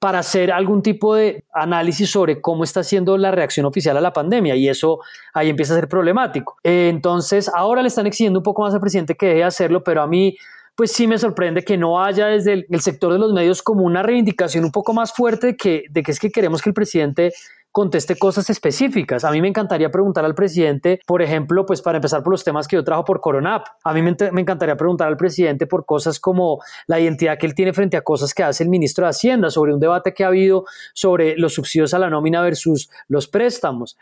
[0.00, 4.12] para hacer algún tipo de análisis sobre cómo está siendo la reacción oficial a la
[4.12, 4.98] pandemia y eso
[5.32, 6.56] ahí empieza a ser problemático.
[6.64, 10.02] Entonces, ahora le están exigiendo un poco más al presidente que deje de hacerlo, pero
[10.02, 10.36] a mí
[10.76, 14.02] pues sí me sorprende que no haya desde el, sector de los medios como una
[14.02, 17.32] reivindicación un poco más fuerte de que, de que es que queremos que el presidente
[17.76, 19.24] conteste cosas específicas.
[19.24, 22.66] A mí me encantaría preguntar al presidente, por ejemplo, pues para empezar por los temas
[22.66, 23.66] que yo trajo por Coronap.
[23.84, 27.54] A mí me, me, encantaría preguntar al presidente por cosas como la identidad que él
[27.54, 30.28] tiene frente a cosas que hace el ministro de Hacienda, sobre un debate que ha
[30.28, 33.98] habido sobre los subsidios a la nómina versus los préstamos.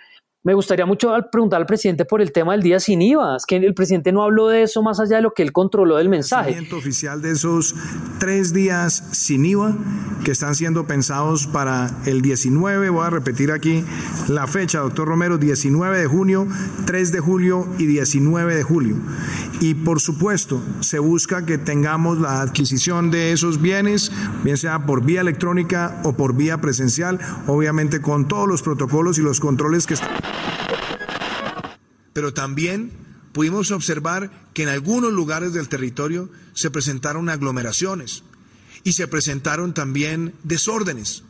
[0.47, 3.37] Me gustaría mucho preguntar al presidente por el tema del día sin IVA.
[3.39, 5.97] Es que el presidente no habló de eso más allá de lo que él controló
[5.97, 6.55] del mensaje.
[6.71, 7.75] oficial de esos
[8.19, 9.75] tres días sin IVA
[10.23, 12.91] que están siendo pensados para el 19.
[12.91, 13.85] Voy a repetir aquí
[14.29, 16.47] la fecha, doctor Romero, 19 de junio,
[16.85, 18.97] 3 de julio y 19 de julio.
[19.61, 25.07] Y por supuesto, se busca que tengamos la adquisición de esos bienes, bien sea por
[25.07, 29.95] vía electrónica o por vía presencial, obviamente con todos los protocolos y los controles que
[29.95, 30.34] están.
[32.15, 32.93] Pero también
[33.33, 38.23] pudimos observar que en algunos lugares del territorio se presentaron aglomeraciones
[38.85, 41.25] y se presentaron también desórdenes.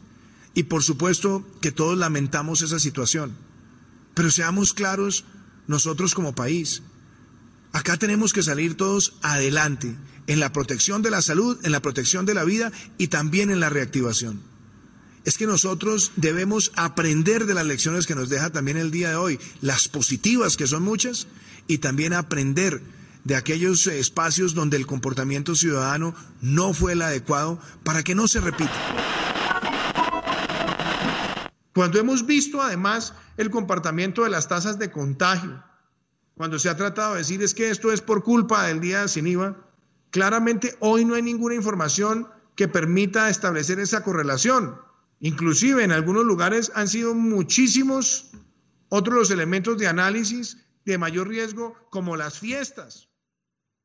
[0.55, 3.37] Y por supuesto que todos lamentamos esa situación.
[4.15, 5.25] Pero seamos claros,
[5.67, 6.83] nosotros como país,
[7.73, 9.97] acá tenemos que salir todos adelante
[10.29, 13.59] en la protección de la salud, en la protección de la vida y también en
[13.59, 14.54] la reactivación
[15.25, 19.17] es que nosotros debemos aprender de las lecciones que nos deja también el día de
[19.17, 21.27] hoy, las positivas que son muchas,
[21.67, 22.83] y también aprender
[23.25, 28.41] de aquellos espacios donde el comportamiento ciudadano no fue el adecuado para que no se
[28.41, 28.73] repita.
[31.75, 35.65] Cuando hemos visto además el comportamiento de las tasas de contagio,
[36.37, 39.27] cuando se ha tratado de decir es que esto es por culpa del día sin
[39.27, 39.57] IVA,
[40.11, 44.84] claramente hoy no hay ninguna información que permita establecer esa correlación.
[45.25, 48.31] Inclusive en algunos lugares han sido muchísimos
[48.91, 53.09] otros los elementos de análisis de mayor riesgo, como las fiestas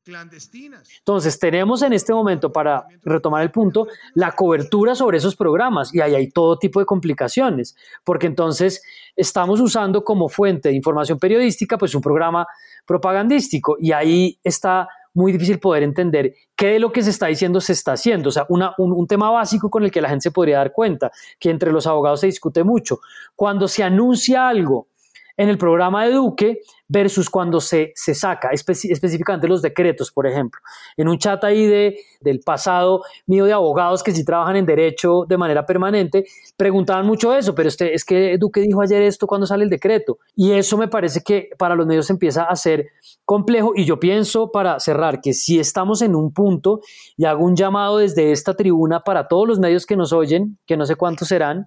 [0.04, 0.86] clandestinas.
[0.98, 6.02] Entonces, tenemos en este momento, para retomar el punto, la cobertura sobre esos programas y
[6.02, 7.74] ahí hay todo tipo de complicaciones,
[8.04, 8.82] porque entonces
[9.16, 12.46] estamos usando como fuente de información periodística, pues un programa
[12.84, 17.60] propagandístico y ahí está muy difícil poder entender qué de lo que se está diciendo
[17.60, 18.28] se está haciendo.
[18.28, 21.50] O sea, un, tema básico con el que la gente se podría dar cuenta, que
[21.50, 23.00] entre los abogados se discute mucho.
[23.34, 24.88] Cuando se anuncia algo
[25.36, 30.60] en el programa de Duque versus cuando se, se saca específicamente los decretos, por ejemplo.
[30.96, 35.24] En un chat ahí de, del pasado mío de abogados que sí trabajan en derecho
[35.28, 36.24] de manera permanente,
[36.56, 40.18] preguntaban mucho eso, pero este, es que Duque dijo ayer esto cuando sale el decreto.
[40.34, 42.88] Y eso me parece que para los medios empieza a ser
[43.24, 46.80] complejo y yo pienso para cerrar que si estamos en un punto
[47.16, 50.76] y hago un llamado desde esta tribuna para todos los medios que nos oyen, que
[50.76, 51.66] no sé cuántos serán,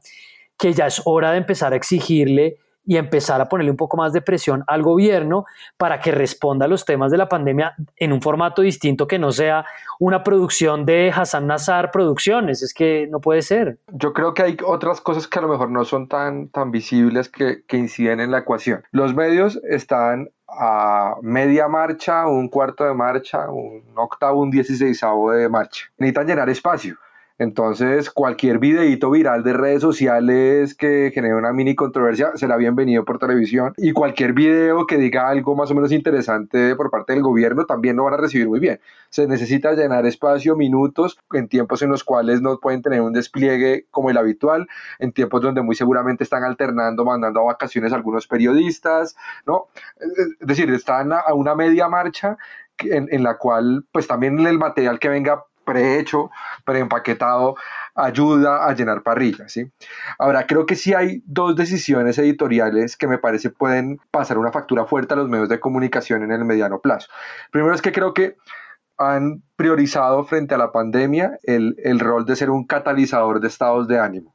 [0.58, 4.14] que ya es hora de empezar a exigirle y empezar a ponerle un poco más
[4.14, 5.46] de presión al gobierno
[5.78, 9.32] para que responda a los temas de la pandemia en un formato distinto que no
[9.32, 9.66] sea
[10.00, 12.62] una producción de Hassan Nazar Producciones.
[12.62, 13.78] Es que no puede ser.
[13.92, 17.30] Yo creo que hay otras cosas que a lo mejor no son tan, tan visibles
[17.30, 18.84] que, que inciden en la ecuación.
[18.92, 25.50] Los medios están a media marcha, un cuarto de marcha, un octavo, un dieciséisavo de
[25.50, 25.86] marcha.
[25.98, 26.98] Necesitan llenar espacio.
[27.40, 33.18] Entonces, cualquier videíto viral de redes sociales que genere una mini controversia será bienvenido por
[33.18, 33.74] televisión.
[33.78, 37.96] Y cualquier video que diga algo más o menos interesante por parte del gobierno también
[37.96, 38.80] lo van a recibir muy bien.
[39.10, 43.88] Se necesita llenar espacio, minutos, en tiempos en los cuales no pueden tener un despliegue
[43.90, 44.68] como el habitual,
[45.00, 49.16] en tiempos donde muy seguramente están alternando, mandando a vacaciones a algunos periodistas,
[49.48, 49.70] ¿no?
[50.40, 52.38] Es decir, están a una media marcha
[52.78, 56.32] en, en la cual, pues también el material que venga prehecho,
[56.66, 57.56] preempaquetado,
[57.96, 59.52] ayuda a llenar parrillas.
[59.52, 59.72] ¿sí?
[60.18, 64.86] Ahora, creo que sí hay dos decisiones editoriales que me parece pueden pasar una factura
[64.86, 67.08] fuerte a los medios de comunicación en el mediano plazo.
[67.52, 68.38] Primero es que creo que
[68.98, 73.88] han priorizado frente a la pandemia el, el rol de ser un catalizador de estados
[73.88, 74.33] de ánimo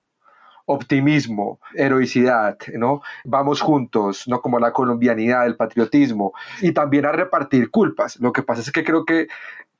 [0.68, 3.00] optimismo, heroicidad, ¿no?
[3.24, 4.42] Vamos juntos, ¿no?
[4.42, 8.20] Como la colombianidad, el patriotismo, y también a repartir culpas.
[8.20, 9.28] Lo que pasa es que creo que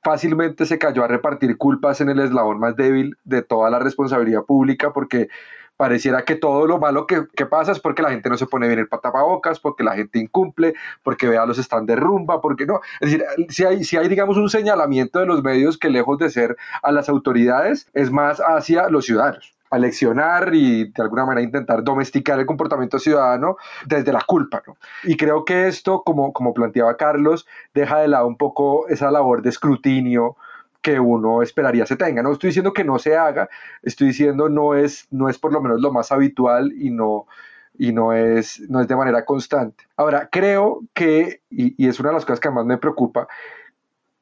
[0.03, 4.45] fácilmente se cayó a repartir culpas en el eslabón más débil de toda la responsabilidad
[4.45, 5.27] pública porque
[5.77, 8.79] pareciera que todo lo malo que, pasa es porque la gente no se pone bien
[8.79, 10.73] el patapabocas, porque la gente incumple,
[11.03, 12.81] porque vea los están de rumba, porque no.
[12.99, 16.29] Es decir, si hay, si hay, digamos, un señalamiento de los medios que lejos de
[16.31, 19.58] ser a las autoridades, es más hacia los ciudadanos.
[19.69, 24.63] Aleccionar y de alguna manera intentar domesticar el comportamiento ciudadano desde la culpa.
[25.03, 29.41] Y creo que esto, como, como planteaba Carlos, deja de lado un poco esa labor
[29.41, 30.35] de escrutinio
[30.81, 32.23] que uno esperaría se tenga.
[32.23, 33.49] No estoy diciendo que no se haga,
[33.83, 37.27] estoy diciendo no es, no es por lo menos lo más habitual y no,
[37.77, 39.85] y no es, no es de manera constante.
[39.97, 43.27] Ahora, creo que, y, y es una de las cosas que más me preocupa,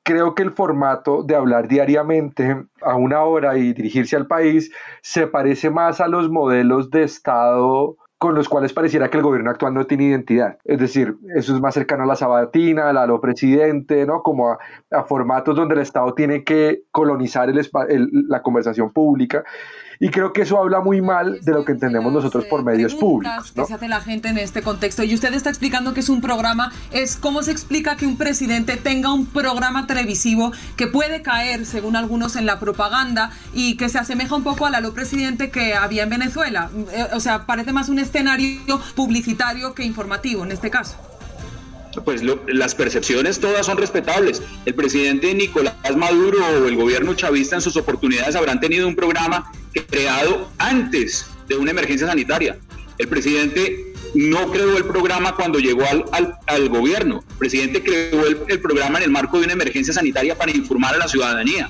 [0.08, 5.28] creo que el formato de hablar diariamente a una hora y dirigirse al país se
[5.28, 9.74] parece más a los modelos de Estado con los cuales pareciera que el gobierno actual
[9.74, 10.60] no tiene identidad.
[10.64, 14.24] Es decir, eso es más cercano a la sabatina, a lo presidente, ¿no?
[14.24, 19.44] Como a, formatos donde el Estado tiene que colonizar la conversación pública
[20.00, 23.54] y creo que eso habla muy mal de lo que entendemos nosotros por medios públicos.
[23.56, 23.64] ¿no?
[23.64, 25.04] que se hace la gente en este contexto.
[25.04, 28.78] Y usted está explicando que es un programa, es cómo se explica que un presidente
[28.78, 34.00] tenga un programa televisivo que puede caer, según algunos, en la propaganda y que se
[34.00, 36.70] asemeja un poco al lo presidente que había en Venezuela.
[36.92, 40.98] Eh, o sea, parece más un escenario publicitario que informativo en este caso
[42.04, 44.42] pues las percepciones todas son respetables.
[44.66, 49.52] El presidente Nicolás Maduro o el gobierno chavista en sus oportunidades habrán tenido un programa
[49.90, 52.58] creado antes de una emergencia sanitaria.
[52.98, 57.24] El presidente no creó el programa cuando llegó al, al, gobierno.
[57.30, 60.96] El presidente creó el, el programa en el marco de una emergencia sanitaria para informar
[60.96, 61.70] a la ciudadanía.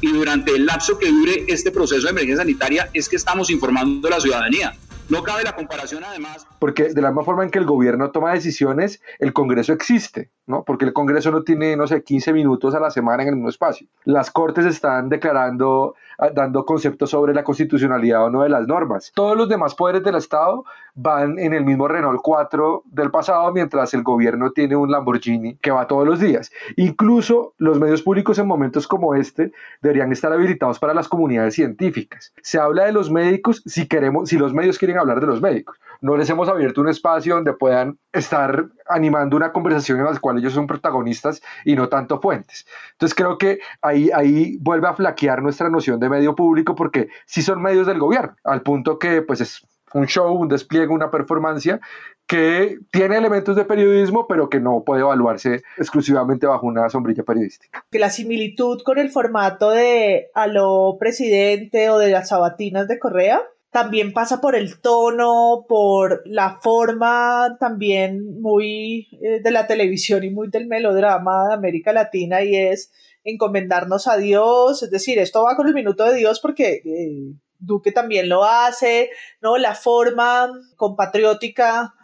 [0.00, 4.08] Y durante el lapso que dure este proceso de emergencia sanitaria es que estamos informando
[4.08, 4.74] a la ciudadanía.
[5.08, 6.46] No cabe la comparación además.
[6.60, 10.62] Porque de la misma forma en que el gobierno toma decisiones, el Congreso existe, ¿no?
[10.62, 13.48] Porque el Congreso no tiene, no sé, 15 minutos a la semana en el mismo
[13.48, 13.88] espacio.
[14.04, 19.10] Las Cortes están declarando, ah, dando conceptos sobre la constitucionalidad o no de las normas.
[19.14, 23.94] Todos los demás poderes del Estado van en el mismo Renault 4 del pasado, mientras
[23.94, 26.50] el gobierno tiene un Lamborghini que va todos los días.
[26.76, 32.32] Incluso los medios públicos en momentos como este deberían estar habilitados para las comunidades científicas.
[32.42, 35.78] Se habla de los médicos si queremos, si los medios quieren hablar de los médicos.
[36.00, 40.38] No les hemos abierto un espacio donde puedan estar animando una conversación en la cual
[40.38, 42.66] ellos son protagonistas y no tanto fuentes.
[42.92, 47.42] Entonces creo que ahí, ahí vuelve a flaquear nuestra noción de medio público porque sí
[47.42, 51.78] son medios del gobierno, al punto que pues es un show, un despliegue, una performance
[52.26, 57.84] que tiene elementos de periodismo, pero que no puede evaluarse exclusivamente bajo una sombrilla periodística.
[57.90, 63.42] Que la similitud con el formato de Aló Presidente o de las sabatinas de Correa
[63.70, 70.30] también pasa por el tono, por la forma también muy eh, de la televisión y
[70.30, 75.56] muy del melodrama de América Latina y es encomendarnos a Dios, es decir, esto va
[75.56, 79.10] con el minuto de Dios porque eh, Duque también lo hace,
[79.42, 79.58] ¿no?
[79.58, 81.94] La forma compatriótica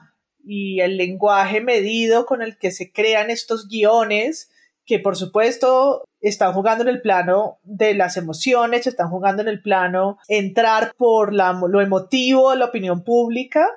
[0.44, 4.50] y el lenguaje medido con el que se crean estos guiones,
[4.86, 9.60] que por supuesto están jugando en el plano de las emociones, están jugando en el
[9.60, 13.68] plano entrar por lo emotivo, la opinión pública.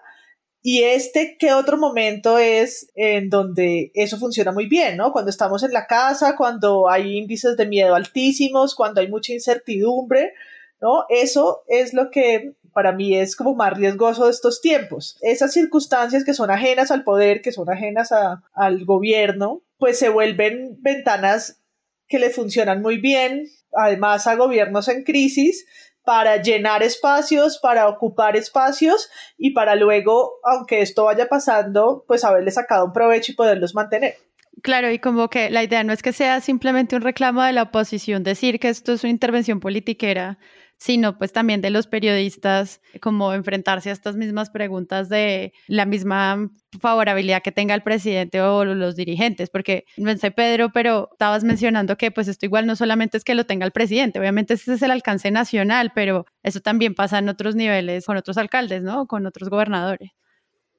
[0.62, 5.14] Y este, ¿qué otro momento es en donde eso funciona muy bien, ¿no?
[5.14, 10.34] Cuando estamos en la casa, cuando hay índices de miedo altísimos, cuando hay mucha incertidumbre,
[10.82, 11.06] ¿no?
[11.10, 15.18] Eso es lo que para mí es como más riesgoso de estos tiempos.
[15.22, 18.12] Esas circunstancias que son ajenas al poder, que son ajenas
[18.54, 21.64] al gobierno, pues se vuelven ventanas
[22.08, 25.66] que le funcionan muy bien, además a gobiernos en crisis,
[26.04, 32.52] para llenar espacios, para ocupar espacios y para luego, aunque esto vaya pasando, pues haberle
[32.52, 34.16] sacado un provecho y poderlos mantener.
[34.62, 37.64] Claro, y como que la idea no es que sea simplemente un reclamo de la
[37.64, 40.38] oposición decir que esto es una intervención politiquera,
[40.80, 46.50] sino pues también de los periodistas, como enfrentarse a estas mismas preguntas de la misma
[46.80, 51.98] favorabilidad que tenga el presidente o los dirigentes, porque no sé Pedro, pero estabas mencionando
[51.98, 54.82] que pues esto igual no solamente es que lo tenga el presidente, obviamente ese es
[54.82, 59.06] el alcance nacional, pero eso también pasa en otros niveles con otros alcaldes, ¿no?
[59.06, 60.12] Con otros gobernadores.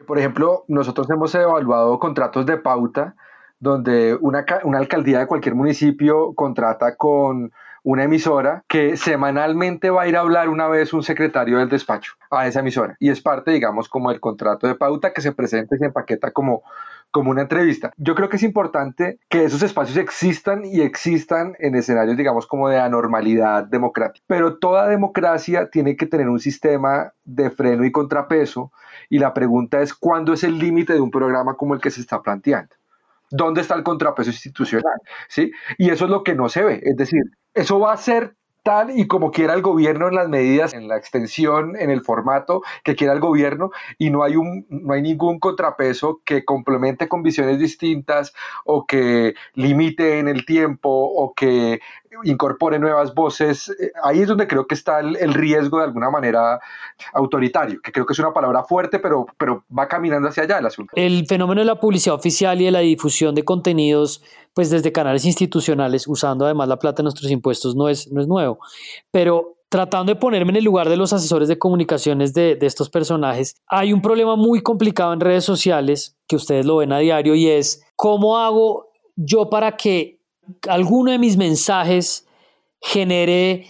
[0.07, 3.17] Por ejemplo, nosotros hemos evaluado contratos de pauta
[3.59, 10.09] donde una, una alcaldía de cualquier municipio contrata con una emisora que semanalmente va a
[10.09, 13.51] ir a hablar una vez un secretario del despacho a esa emisora y es parte,
[13.51, 16.63] digamos, como el contrato de pauta que se presenta y se empaqueta como
[17.11, 17.93] como una entrevista.
[17.97, 22.69] Yo creo que es importante que esos espacios existan y existan en escenarios, digamos, como
[22.69, 24.25] de anormalidad democrática.
[24.29, 28.73] Pero toda democracia tiene que tener un sistema de freno y contrapeso
[29.09, 32.01] y la pregunta es cuándo es el límite de un programa como el que se
[32.01, 32.75] está planteando.
[33.31, 35.01] ¿Dónde está el contrapeso institucional?
[35.29, 35.53] ¿Sí?
[35.79, 36.81] Y eso es lo que no se ve.
[36.83, 37.23] Es decir,
[37.55, 40.97] eso va a ser tal y como quiera el gobierno en las medidas, en la
[40.97, 45.39] extensión, en el formato que quiera el gobierno y no hay, un, no hay ningún
[45.39, 48.33] contrapeso que complemente con visiones distintas
[48.65, 51.81] o que limite en el tiempo o que
[52.25, 53.69] incorpore nuevas voces.
[53.69, 56.61] Eh, ahí es donde creo que está el, riesgo de alguna manera
[57.13, 60.67] autoritario, que creo que es una palabra fuerte, pero, pero va caminando hacia allá el
[60.67, 60.93] asunto.
[60.97, 64.23] El fenómeno de la publicidad oficial y de la difusión de contenidos,
[64.55, 68.27] pues desde canales institucionales, usando además la plata de nuestros impuestos, no es, no es
[68.27, 68.59] nuevo.
[69.11, 72.91] Pero tratando de ponerme en el lugar de los asesores de comunicaciones de, de, estos
[72.91, 77.37] personajes, hay un problema muy complicado en redes sociales que ustedes lo ven a diario
[77.37, 80.20] y es cómo hago yo para que
[80.69, 82.27] alguno de mis mensajes
[82.81, 83.67] genere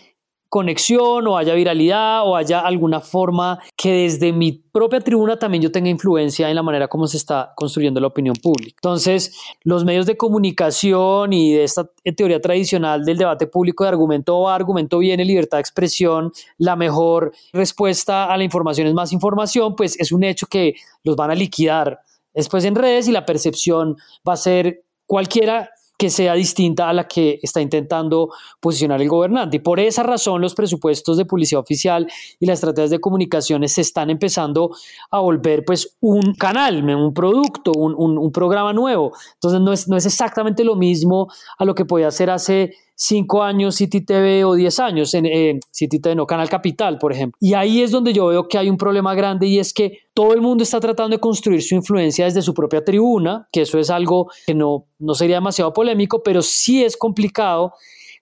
[0.51, 5.70] conexión o haya viralidad o haya alguna forma que desde mi propia tribuna también yo
[5.70, 8.74] tenga influencia en la manera como se está construyendo la opinión pública.
[8.76, 14.49] Entonces, los medios de comunicación y de esta teoría tradicional del debate público de argumento
[14.49, 19.76] A, argumento viene, libertad de expresión, la mejor respuesta a la información es más información,
[19.76, 20.74] pues es un hecho que
[21.05, 22.01] los van a liquidar
[22.35, 23.97] después en redes y la percepción
[24.28, 25.70] va a ser cualquiera
[26.01, 29.59] que sea distinta a la que está intentando posicionar el gobernante.
[29.59, 33.82] Y por esa razón los presupuestos de publicidad oficial y las estrategias de comunicaciones se
[33.82, 34.74] están empezando
[35.11, 39.12] a volver pues un canal, un producto, un, un programa nuevo.
[39.34, 42.72] Entonces no es, no es exactamente lo mismo a lo que podía hacer hace
[43.03, 47.12] cinco años City TV o diez años en eh, City TV, no Canal Capital, por
[47.12, 47.38] ejemplo.
[47.40, 50.34] Y ahí es donde yo veo que hay un problema grande y es que todo
[50.34, 53.88] el mundo está tratando de construir su influencia desde su propia tribuna, que eso es
[53.88, 57.72] algo que no, no sería demasiado polémico, pero sí es complicado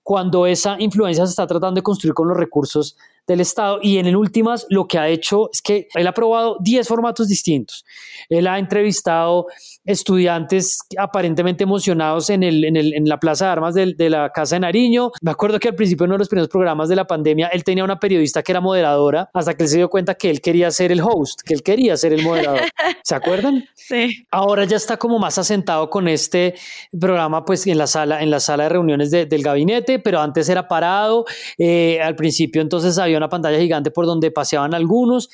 [0.04, 2.96] cuando esa influencia se está tratando de construir con los recursos
[3.28, 6.56] del Estado y en el últimas lo que ha hecho es que él ha probado
[6.60, 7.84] 10 formatos distintos.
[8.28, 9.46] Él ha entrevistado
[9.84, 14.30] estudiantes aparentemente emocionados en, el, en, el, en la Plaza de Armas de, de, la
[14.30, 15.12] Casa de Nariño.
[15.20, 17.64] Me acuerdo que al principio en uno de los primeros programas de la pandemia él
[17.64, 20.70] tenía una periodista que era moderadora hasta que él se dio cuenta que él quería
[20.70, 22.60] ser el host, que él quería ser el moderador.
[23.04, 23.66] ¿Se acuerdan?
[23.74, 24.26] Sí.
[24.30, 26.54] Ahora ya está como más asentado con este
[26.98, 30.48] programa pues en la sala, en la sala de reuniones de, del gabinete, pero antes
[30.48, 31.26] era parado.
[31.58, 35.28] Eh, al principio entonces había una pantalla gigante por donde paseaban algunos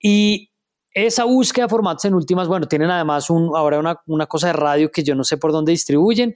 [0.00, 0.50] y
[0.92, 4.54] esa búsqueda de formatos en últimas, bueno, tienen además un, ahora una, una, cosa de
[4.54, 6.34] radio que yo no sé por dónde distribuyen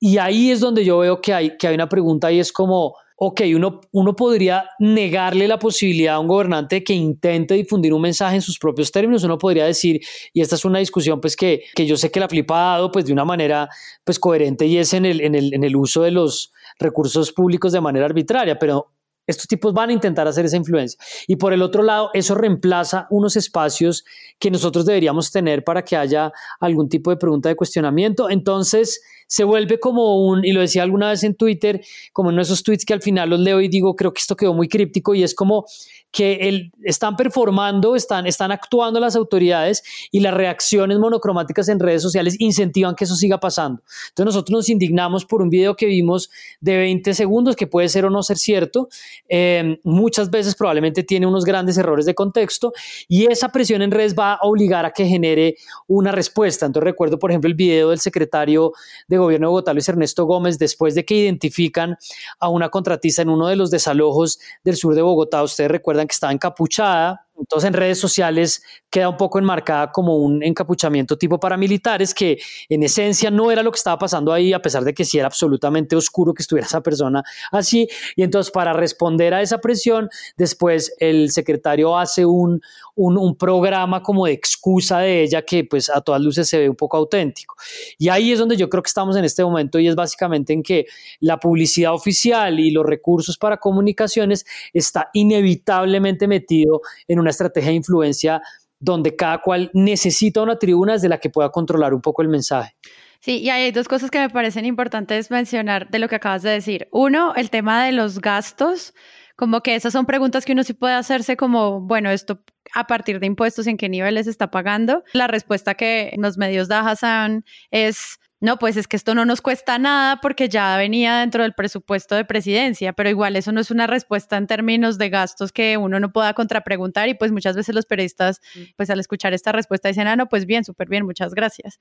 [0.00, 2.94] y ahí es donde yo veo que hay, que hay una pregunta y es como,
[3.16, 8.36] ok, uno, uno podría negarle la posibilidad a un gobernante que intente difundir un mensaje
[8.36, 10.00] en sus propios términos, uno podría decir,
[10.32, 12.92] y esta es una discusión pues que, que yo sé que la flipa ha dado
[12.92, 13.68] pues de una manera
[14.04, 17.72] pues coherente y es en el, en el, en el uso de los recursos públicos
[17.72, 18.92] de manera arbitraria, pero
[19.28, 20.98] estos tipos van a intentar hacer esa influencia.
[21.28, 24.04] Y por el otro lado, eso reemplaza unos espacios
[24.38, 28.30] que nosotros deberíamos tener para que haya algún tipo de pregunta de cuestionamiento.
[28.30, 32.62] Entonces, se vuelve como un, y lo decía alguna vez en Twitter, como en esos
[32.62, 35.22] tweets que al final los leo y digo, creo que esto quedó muy críptico y
[35.22, 35.66] es como
[36.10, 42.02] que el, están performando, están, están actuando las autoridades y las reacciones monocromáticas en redes
[42.02, 43.82] sociales incentivan que eso siga pasando.
[44.08, 46.30] Entonces nosotros nos indignamos por un video que vimos
[46.60, 48.88] de 20 segundos, que puede ser o no ser cierto,
[49.28, 52.72] eh, muchas veces probablemente tiene unos grandes errores de contexto
[53.06, 55.56] y esa presión en redes va a obligar a que genere
[55.86, 56.66] una respuesta.
[56.66, 58.72] Entonces recuerdo, por ejemplo, el video del secretario
[59.06, 61.96] de gobierno de Bogotá, Luis Ernesto Gómez, después de que identifican
[62.40, 66.32] a una contratista en uno de los desalojos del sur de Bogotá, ustedes recuerdan estaba
[66.32, 72.38] encapuchada entonces en redes sociales queda un poco enmarcada como un encapuchamiento tipo paramilitares que
[72.68, 75.26] en esencia no era lo que estaba pasando ahí, a pesar de que sí era
[75.26, 77.22] absolutamente oscuro que estuviera esa persona
[77.52, 77.88] así.
[78.16, 82.60] Y entonces para responder a esa presión, después el secretario hace un,
[82.94, 86.74] un, programa como de excusa de ella que pues a todas luces se ve un
[86.76, 87.54] poco auténtico.
[87.98, 90.62] Y ahí es donde yo creo que estamos en este momento y es básicamente en
[90.62, 90.86] que
[91.20, 97.76] la publicidad oficial y los recursos para comunicaciones está inevitablemente metido en una estrategia de
[97.76, 98.42] influencia
[98.80, 102.76] donde cada cual necesita una tribuna desde la que pueda controlar un poco el mensaje.
[103.20, 106.50] Sí, y hay dos cosas que me parecen importantes mencionar de lo que acabas de
[106.50, 106.88] decir.
[106.92, 108.94] Uno, el tema de los gastos,
[109.34, 113.18] como que esas son preguntas que uno sí puede hacerse como, bueno, esto a partir
[113.18, 115.02] de impuestos, en qué niveles está pagando.
[115.12, 119.40] La respuesta que los medios da Hassan es no, pues es que esto no nos
[119.40, 123.70] cuesta nada porque ya venía dentro del presupuesto de presidencia, pero igual eso no es
[123.72, 127.74] una respuesta en términos de gastos que uno no pueda contrapreguntar y pues muchas veces
[127.74, 128.40] los periodistas,
[128.76, 131.80] pues al escuchar esta respuesta dicen, ah, no, pues bien, súper bien, muchas gracias.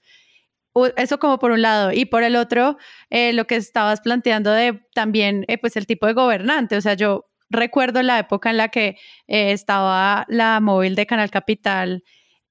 [0.96, 1.92] Eso como por un lado.
[1.92, 2.78] Y por el otro,
[3.10, 6.76] eh, lo que estabas planteando de también, eh, pues el tipo de gobernante.
[6.78, 8.98] O sea, yo recuerdo la época en la que
[9.28, 12.04] eh, estaba la móvil de Canal Capital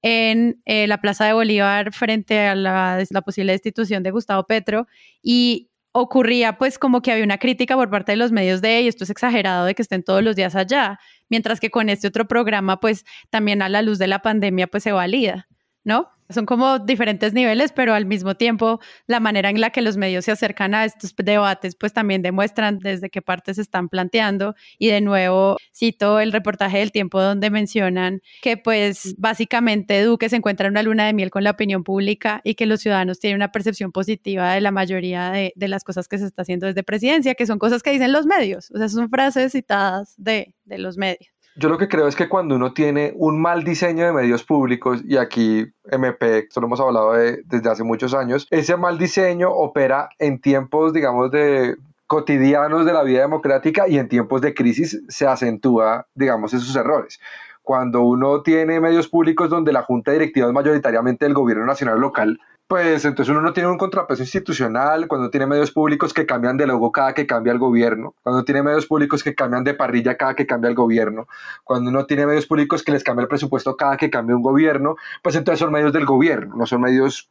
[0.03, 4.87] en eh, la Plaza de Bolívar frente a la, posible destitución de Gustavo Petro
[5.23, 8.89] y ocurría pues como que había una crítica por parte de los medios de, y
[8.89, 12.29] esto es exagerado de que estén todos los días allá, mientras que con este otro
[12.29, 15.49] programa pues también a la luz de la pandemia pues se valida,
[15.85, 16.11] ¿no?
[16.31, 20.25] Son como diferentes niveles, pero al mismo tiempo la manera en la que los medios
[20.25, 24.55] se acercan a estos debates, pues también demuestran desde qué partes se están planteando.
[24.79, 30.37] Y de nuevo cito el reportaje del tiempo donde mencionan que pues básicamente Duque se
[30.37, 33.37] encuentra en una luna de miel con la opinión pública y que los ciudadanos tienen
[33.37, 36.83] una percepción positiva de la mayoría de, de las cosas que se está haciendo desde
[36.83, 38.71] presidencia, que son cosas que dicen los medios.
[38.73, 41.36] O sea, son frases citadas de, de los medios.
[41.59, 45.01] Yo lo que creo es que cuando uno tiene un mal diseño de medios públicos,
[45.07, 50.11] y aquí MP, esto lo hemos hablado desde hace muchos años, ese mal diseño opera
[50.19, 51.77] en tiempos, digamos, de
[52.07, 57.19] cotidianos de la vida democrática y en tiempos de crisis se acentúa, digamos, esos errores
[57.67, 62.39] cuando uno tiene medios públicos donde la junta directiva es mayoritariamente del gobierno nacional local,
[62.69, 66.69] pues entonces uno no tiene un contrapeso institucional, cuando tiene medios públicos que cambian de
[66.69, 70.37] logo cada que cambia el gobierno, cuando tiene medios públicos que cambian de parrilla cada
[70.37, 71.27] que cambia el gobierno,
[71.65, 74.95] cuando uno tiene medios públicos que les cambia el presupuesto cada que cambia un gobierno,
[75.21, 77.29] pues entonces son medios del gobierno, no son medios,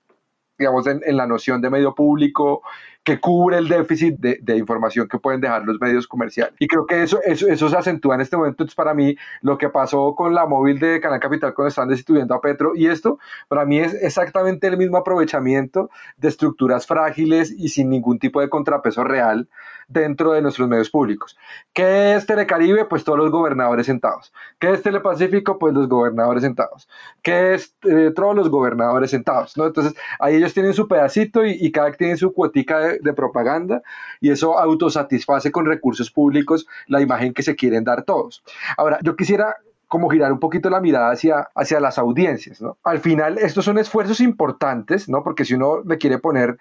[0.58, 2.62] digamos, en, en la noción de medio público
[3.06, 6.56] que cubre el déficit de, información que pueden dejar los medios comerciales.
[6.58, 8.64] Y creo que eso, eso, eso se acentúa en este momento.
[8.64, 12.34] Entonces, para mí, lo que pasó con la móvil de Canal Capital cuando están destituyendo
[12.34, 17.70] a Petro y esto, para mí es exactamente el mismo aprovechamiento de estructuras frágiles y
[17.70, 19.48] sin ningún tipo de contrapeso real
[19.88, 21.38] dentro de nuestros medios públicos.
[21.74, 22.86] ¿Qué es Telecaribe?
[22.86, 24.34] Pues todos los gobernadores sentados.
[24.60, 25.60] ¿Qué es Telepacífico?
[25.60, 26.88] Pues los gobernadores sentados.
[27.22, 29.58] ¿Qué es eh, todos los gobernadores sentados?
[29.58, 29.66] ¿no?
[29.66, 33.82] Entonces, ahí ellos tienen su pedacito y, cada quien tiene su cuotica de, de propaganda
[34.22, 38.44] y eso autosatisface con recursos públicos la imagen que se quieren dar todos.
[38.78, 39.56] Ahora, yo quisiera
[39.88, 42.78] como girar un poquito la mirada hacia, hacia las audiencias, ¿no?
[42.84, 45.24] Al final, estos son esfuerzos importantes, ¿no?
[45.24, 46.58] Porque si uno le quiere poner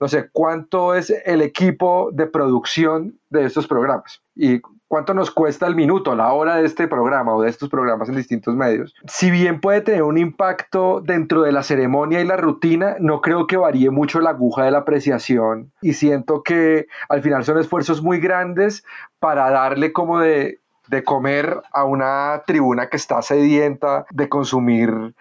[0.00, 5.66] no sé, cuánto es el equipo de producción de estos programas y cuánto nos cuesta
[5.66, 8.94] el minuto, la hora de este programa o de estos programas en distintos medios.
[9.06, 13.46] Si bien puede tener un impacto dentro de la ceremonia y la rutina, no creo
[13.46, 18.02] que varíe mucho la aguja de la apreciación y siento que al final son esfuerzos
[18.02, 18.84] muy grandes
[19.18, 25.14] para darle como de, de comer a una tribuna que está sedienta de consumir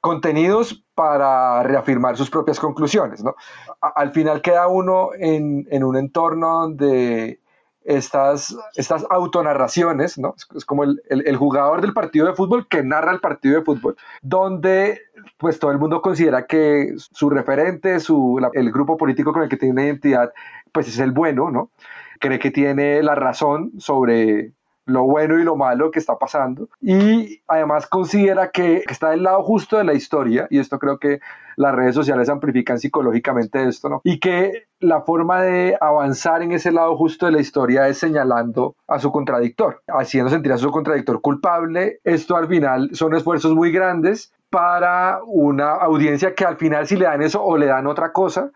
[0.00, 3.22] contenidos para reafirmar sus propias conclusiones.
[3.22, 3.34] ¿no?
[3.80, 7.40] Al final queda uno en, en un entorno donde
[7.84, 10.34] estas, estas autonarraciones, ¿no?
[10.54, 13.96] es como el, el, jugador del partido de fútbol que narra el partido de fútbol,
[14.20, 15.00] donde
[15.38, 19.56] pues todo el mundo considera que su referente, su, el grupo político con el que
[19.56, 20.32] tiene una identidad,
[20.72, 21.70] pues es el bueno, ¿no?
[22.20, 24.52] cree que tiene la razón sobre
[24.90, 29.42] lo bueno y lo malo que está pasando y además considera que está del lado
[29.42, 31.20] justo de la historia y esto creo que
[31.56, 34.00] las redes sociales amplifican psicológicamente esto, ¿no?
[34.02, 38.76] Y que la forma de avanzar en ese lado justo de la historia es señalando
[38.88, 42.00] a su contradictor, haciendo sentir a su contradictor culpable.
[42.02, 47.04] Esto al final son esfuerzos muy grandes para una audiencia que al final si le
[47.04, 48.50] dan eso o le dan otra cosa,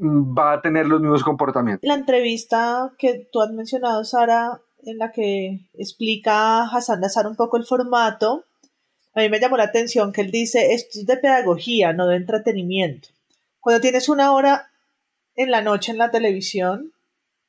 [0.00, 1.86] va a tener los mismos comportamientos.
[1.86, 7.56] La entrevista que tú has mencionado, Sara, en la que explica Hassan Nazar un poco
[7.56, 8.44] el formato,
[9.14, 12.16] a mí me llamó la atención que él dice, esto es de pedagogía, no de
[12.16, 13.08] entretenimiento.
[13.60, 14.70] Cuando tienes una hora
[15.34, 16.92] en la noche en la televisión,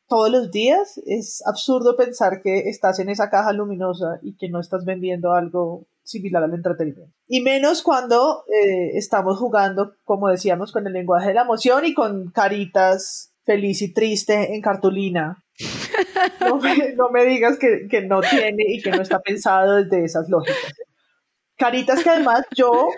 [0.08, 4.60] todos los días, es absurdo pensar que estás en esa caja luminosa y que no
[4.60, 7.14] estás vendiendo algo similar al entretenimiento.
[7.28, 11.94] Y menos cuando eh, estamos jugando, como decíamos, con el lenguaje de la emoción y
[11.94, 15.44] con caritas feliz y triste en cartulina
[16.42, 20.06] no me, no me digas que, que, no tiene y que no está pensado desde
[20.06, 20.72] esas lógicas.
[21.58, 22.90] Caritas que además yo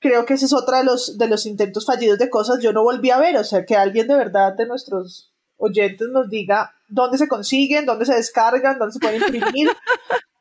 [0.00, 2.82] creo que ese es otro de los, de los intentos fallidos de cosas, yo no
[2.82, 7.16] volví a ver, o sea, que alguien de verdad de nuestros oyentes nos diga dónde
[7.16, 9.70] se consiguen, dónde se descargan, dónde se pueden imprimir,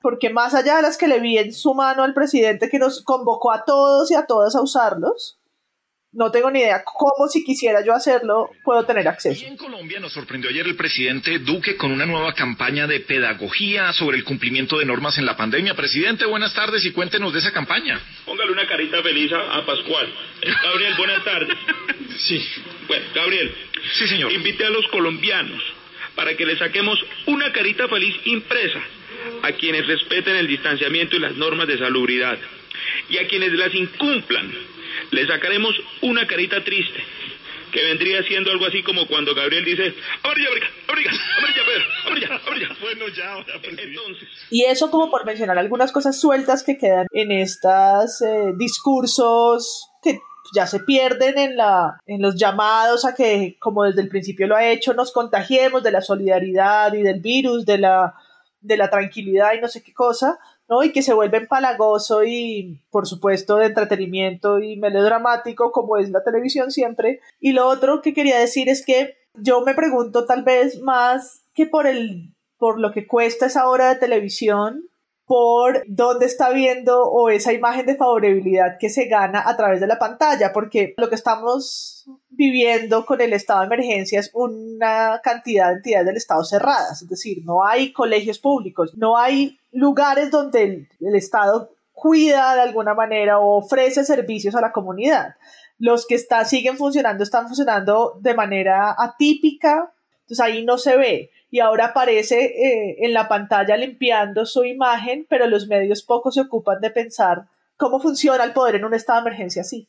[0.01, 3.01] porque más allá de las que le vi en su mano al presidente que nos
[3.03, 5.39] convocó a todos y a todas a usarlos,
[6.13, 9.43] no tengo ni idea cómo si quisiera yo hacerlo puedo tener acceso.
[9.43, 13.91] Y en Colombia nos sorprendió ayer el presidente Duque con una nueva campaña de pedagogía
[13.93, 15.75] sobre el cumplimiento de normas en la pandemia.
[15.75, 17.99] Presidente, buenas tardes y cuéntenos de esa campaña.
[18.25, 20.07] Póngale una carita feliz a, a Pascual.
[20.63, 21.57] Gabriel, buenas tardes.
[22.15, 22.39] Sí.
[22.87, 23.55] Bueno, Gabriel.
[23.93, 24.31] Sí, señor.
[24.31, 25.63] Invite a los colombianos
[26.15, 28.79] para que le saquemos una carita feliz impresa
[29.41, 32.37] a quienes respeten el distanciamiento y las normas de salubridad
[33.09, 34.53] y a quienes las incumplan
[35.11, 37.03] le sacaremos una carita triste,
[37.71, 42.41] que vendría siendo algo así como cuando Gabriel dice, amarilla, amarilla, amarilla, amarilla, Pedro, amarilla,
[42.45, 42.67] amarilla.
[42.81, 44.29] bueno, ya, ahora, Entonces.
[44.49, 50.19] Y eso como por mencionar algunas cosas sueltas que quedan en estos eh, discursos que
[50.53, 54.55] ya se pierden en, la, en los llamados a que, como desde el principio lo
[54.55, 58.13] ha hecho, nos contagiemos de la solidaridad y del virus, de la,
[58.61, 60.37] de la tranquilidad y no sé qué cosa,
[60.81, 66.23] Y que se vuelve empalagoso y, por supuesto, de entretenimiento y melodramático, como es la
[66.23, 67.19] televisión siempre.
[67.39, 71.65] Y lo otro que quería decir es que yo me pregunto tal vez más que
[71.65, 74.85] por el por lo que cuesta esa hora de televisión,
[75.25, 79.87] por dónde está viendo o esa imagen de favorabilidad que se gana a través de
[79.87, 85.69] la pantalla, porque lo que estamos viviendo con el estado de emergencia es una cantidad
[85.69, 90.87] de entidades del estado cerradas, es decir, no hay colegios públicos, no hay lugares donde
[90.99, 95.35] el, estado cuida de alguna manera o ofrece servicios a la comunidad.
[95.77, 101.29] Los que está, siguen funcionando están funcionando de manera atípica, entonces ahí no se ve
[101.53, 106.41] y ahora aparece eh, en la pantalla limpiando su imagen, pero los medios poco se
[106.41, 107.43] ocupan de pensar
[107.77, 109.87] cómo funciona el poder en un estado de emergencia así.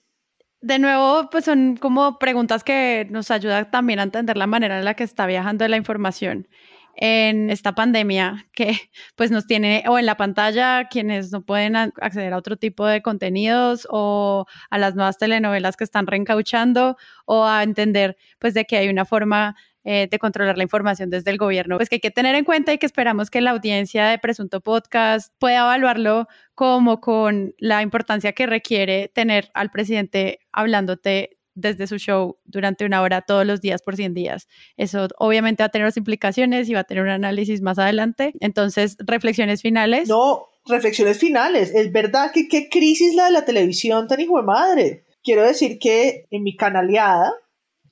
[0.60, 4.84] De nuevo, pues son como preguntas que nos ayudan también a entender la manera en
[4.84, 6.48] la que está viajando la información
[6.96, 8.76] en esta pandemia que
[9.16, 13.00] pues nos tiene o en la pantalla quienes no pueden acceder a otro tipo de
[13.00, 18.76] contenidos o a las nuevas telenovelas que están reencauchando o a entender pues de que
[18.76, 22.10] hay una forma eh, de controlar la información desde el gobierno, pues que hay que
[22.10, 27.00] tener en cuenta y que esperamos que la audiencia de Presunto Podcast pueda evaluarlo como
[27.00, 33.22] con la importancia que requiere tener al presidente hablándote desde su show durante una hora
[33.22, 34.48] todos los días por 100 días.
[34.76, 38.32] Eso obviamente va a tener las implicaciones y va a tener un análisis más adelante.
[38.40, 40.08] Entonces, reflexiones finales.
[40.08, 41.74] No, reflexiones finales.
[41.74, 45.04] Es verdad que qué crisis la de la televisión tan hijo de madre.
[45.22, 47.32] Quiero decir que en mi canaleada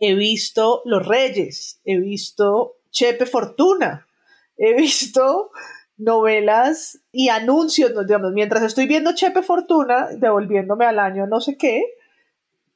[0.03, 4.09] he visto Los Reyes, he visto Chepe Fortuna,
[4.57, 5.53] he visto
[5.97, 11.85] novelas y anuncios, digamos, mientras estoy viendo Chepe Fortuna, devolviéndome al año no sé qué,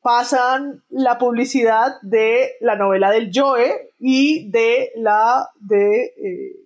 [0.03, 6.57] pasan la publicidad de la novela del Joe y de la de eh,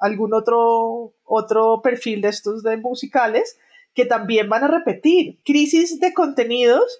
[0.00, 3.56] algún otro, otro perfil de estos de musicales
[3.94, 5.38] que también van a repetir.
[5.44, 6.98] Crisis de contenidos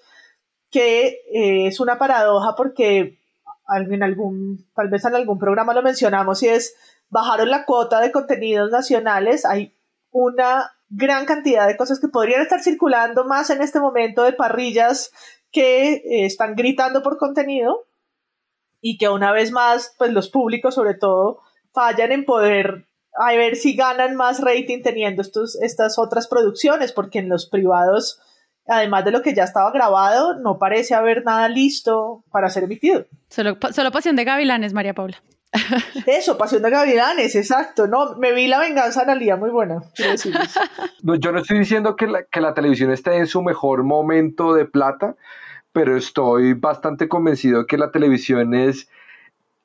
[0.71, 3.19] que eh, es una paradoja porque
[3.65, 6.75] algún, tal vez en algún programa lo mencionamos y es
[7.09, 9.75] bajaron la cuota de contenidos nacionales, hay
[10.11, 15.11] una gran cantidad de cosas que podrían estar circulando más en este momento de parrillas
[15.51, 17.85] que eh, están gritando por contenido
[18.81, 21.41] y que una vez más, pues los públicos sobre todo
[21.73, 27.19] fallan en poder a ver si ganan más rating teniendo estos, estas otras producciones, porque
[27.19, 28.21] en los privados
[28.69, 33.05] además de lo que ya estaba grabado, no parece haber nada listo para ser emitido.
[33.29, 35.17] Solo, solo Pasión de Gavilanes, María Paula.
[36.05, 37.87] Eso, Pasión de Gavilanes, exacto.
[37.87, 39.81] No, me vi La Venganza Analía, muy buena.
[41.03, 44.53] No, yo no estoy diciendo que la, que la televisión esté en su mejor momento
[44.53, 45.15] de plata,
[45.71, 48.89] pero estoy bastante convencido que la televisión es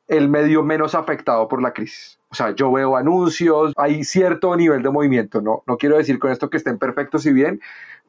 [0.07, 2.19] el medio menos afectado por la crisis.
[2.31, 6.31] O sea, yo veo anuncios, hay cierto nivel de movimiento, no, no quiero decir con
[6.31, 7.61] esto que estén perfectos y bien,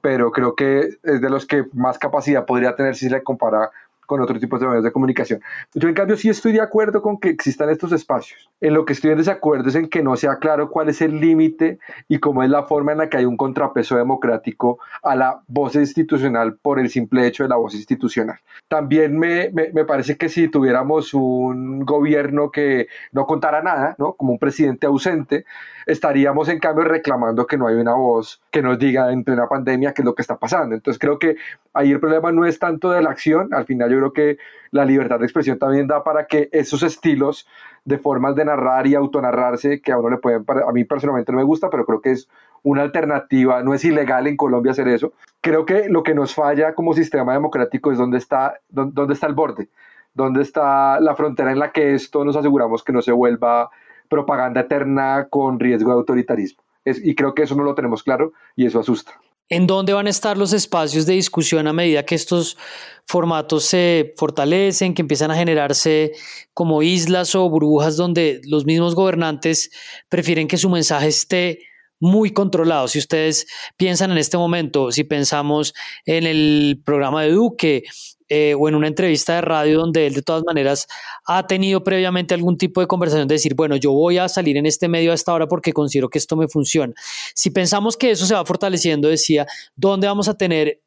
[0.01, 3.71] pero creo que es de los que más capacidad podría tener si se le compara
[4.05, 5.41] con otro tipo de medios de comunicación.
[5.73, 8.49] Yo, en cambio, sí estoy de acuerdo con que existan estos espacios.
[8.61, 11.19] En lo que estoy en desacuerdo es en que no sea claro cuál es el
[11.19, 15.41] límite y cómo es la forma en la que hay un contrapeso democrático a la
[15.47, 18.39] voz institucional por el simple hecho de la voz institucional.
[18.67, 24.13] También me, me, me parece que si tuviéramos un gobierno que no contara nada, ¿no?
[24.13, 25.45] como un presidente ausente,
[25.85, 29.93] estaríamos en cambio reclamando que no hay una voz que nos diga en plena pandemia
[29.93, 30.75] qué es lo que está pasando.
[30.75, 31.35] Entonces creo que
[31.73, 34.37] ahí el problema no es tanto de la acción, al final yo creo que
[34.71, 37.47] la libertad de expresión también da para que esos estilos
[37.85, 41.37] de formas de narrar y autonarrarse, que a uno le pueden, a mí personalmente no
[41.37, 42.27] me gusta, pero creo que es
[42.63, 45.13] una alternativa, no es ilegal en Colombia hacer eso.
[45.41, 49.35] Creo que lo que nos falla como sistema democrático es dónde está, dónde está el
[49.35, 49.69] borde,
[50.15, 53.69] dónde está la frontera en la que esto nos aseguramos que no se vuelva
[54.09, 56.63] propaganda eterna con riesgo de autoritarismo.
[56.85, 59.19] y creo que eso no lo tenemos claro y eso asusta.
[59.47, 62.57] ¿En dónde van a estar los espacios de discusión a medida que estos
[63.05, 66.13] formatos se fortalecen, que empiezan a generarse
[66.55, 69.69] como islas o burbujas donde los mismos gobernantes
[70.09, 71.59] prefieren que su mensaje esté
[71.99, 72.87] muy controlado?
[72.87, 73.45] Si ustedes
[73.77, 75.75] piensan en este momento, si pensamos
[76.05, 77.83] en el programa de Duque,
[78.29, 80.87] eh, o en una entrevista de radio donde él de todas maneras
[81.25, 84.65] ha tenido previamente algún tipo de conversación de decir, bueno, yo voy a salir en
[84.65, 86.93] este medio a esta hora porque considero que esto me funciona.
[87.33, 89.45] Si pensamos que eso se va fortaleciendo, decía,
[89.75, 90.81] ¿dónde vamos a tener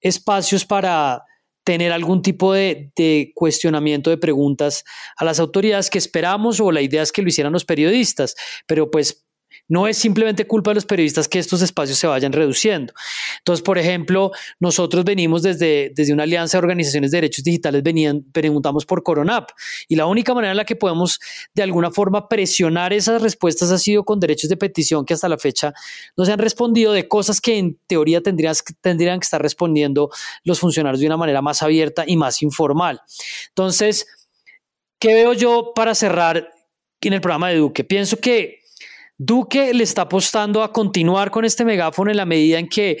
[0.00, 1.24] espacios para
[1.64, 4.84] tener algún tipo de, de, cuestionamiento de preguntas
[5.18, 8.34] a las autoridades que esperamos o la idea es que lo hicieran los periodistas,
[8.66, 9.27] pero pues
[9.68, 12.92] No es simplemente culpa de los periodistas que estos espacios se vayan reduciendo.
[13.38, 18.24] Entonces, por ejemplo, nosotros venimos desde, desde una alianza de organizaciones de derechos digitales, venían,
[18.32, 19.50] preguntamos por Coronap
[19.86, 21.20] y la única manera en la que podemos
[21.54, 25.38] de alguna forma presionar esas respuestas ha sido con derechos de petición que hasta la
[25.38, 25.72] fecha
[26.16, 30.10] no se han respondido de cosas que en teoría tendrían, tendrían que estar respondiendo
[30.44, 33.00] los funcionarios de una manera más abierta y más informal.
[33.48, 34.06] Entonces,
[34.98, 36.50] ¿qué veo yo para cerrar
[37.00, 37.84] en el programa de Duque?
[37.84, 38.60] Pienso que
[39.18, 42.98] Duque le está apostando a continuar con este megáfono en la medida en que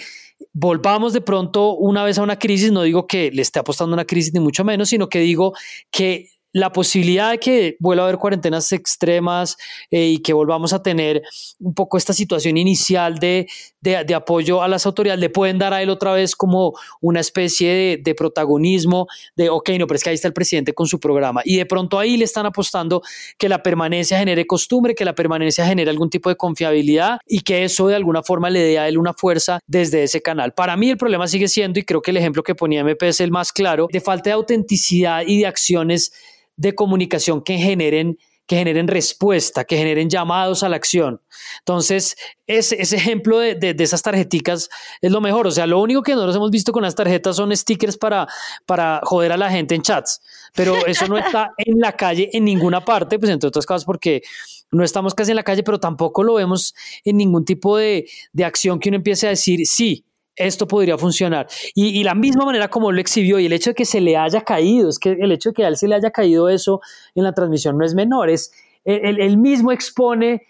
[0.52, 3.96] volvamos de pronto una vez a una crisis, no digo que le esté apostando a
[3.96, 5.54] una crisis ni mucho menos, sino que digo
[5.90, 9.56] que la posibilidad de que vuelva a haber cuarentenas extremas
[9.90, 11.22] eh, y que volvamos a tener
[11.60, 13.46] un poco esta situación inicial de,
[13.80, 17.72] de, apoyo a las autoridades le pueden dar a él otra vez como una especie
[17.72, 19.06] de, de, protagonismo
[19.36, 21.42] de, ok, no, pero es que ahí está el presidente con su programa.
[21.44, 23.02] Y de pronto ahí le están apostando
[23.38, 27.64] que la permanencia genere costumbre, que la permanencia genere algún tipo de confiabilidad y que
[27.64, 30.52] eso de alguna forma le dé a él una fuerza desde ese canal.
[30.52, 33.20] Para mí el problema sigue siendo, y creo que el ejemplo que ponía MP es
[33.20, 36.12] el más claro, de falta de autenticidad y de acciones
[36.56, 38.18] de comunicación que generen
[38.48, 41.20] que generen respuesta, que generen llamados a la acción.
[41.58, 44.70] Entonces, ese, ese ejemplo de, de, esas tarjeticas
[45.02, 45.46] es lo mejor.
[45.46, 48.26] O sea, lo único que nosotros hemos visto con las tarjetas son stickers para,
[48.64, 50.22] para joder a la gente en chats,
[50.54, 54.22] pero eso no está en la calle en ninguna parte, pues entre otras cosas porque
[54.70, 56.74] no estamos casi en la calle, pero tampoco lo vemos
[57.04, 60.06] en ningún tipo de, de acción que uno empiece a decir, sí,
[60.38, 61.46] esto podría funcionar.
[61.74, 64.42] Y, la misma manera como lo exhibió y el hecho de que se le haya
[64.42, 66.80] caído, es que el hecho de que a él se le haya caído eso
[67.14, 68.52] en la transmisión no es menor, es
[68.84, 70.42] él, mismo expone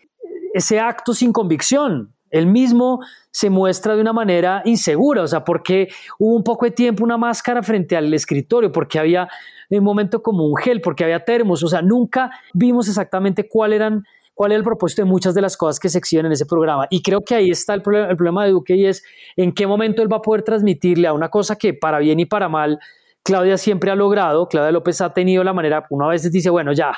[0.55, 2.15] ese acto sin convicción.
[2.31, 6.73] Él mismo se muestra de una manera insegura, o sea, porque hubo un poco de
[6.73, 9.29] tiempo una máscara frente al escritorio, porque había
[9.71, 14.05] un momento como un gel, porque había termos, o sea, nunca vimos exactamente cuáles eran
[14.39, 16.87] cuál es el propósito de muchas de las cosas que se exhiben en ese programa.
[16.91, 19.03] Y creo que ahí está el, problema, el problema de Duque y es
[19.35, 22.25] en qué momento él va a poder transmitirle a una cosa que para bien y
[22.25, 22.79] para mal
[23.25, 26.97] Claudia siempre ha logrado, Claudia López ha tenido la manera, una vez dice, bueno, ya,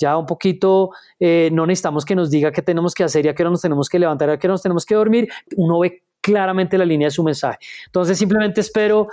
[0.00, 3.36] ya un poquito, eh, no necesitamos que nos diga qué tenemos que hacer y a
[3.36, 6.02] qué hora nos tenemos que levantar, a qué hora nos tenemos que dormir, uno ve
[6.20, 7.58] claramente la línea de su mensaje.
[7.86, 9.06] Entonces simplemente espero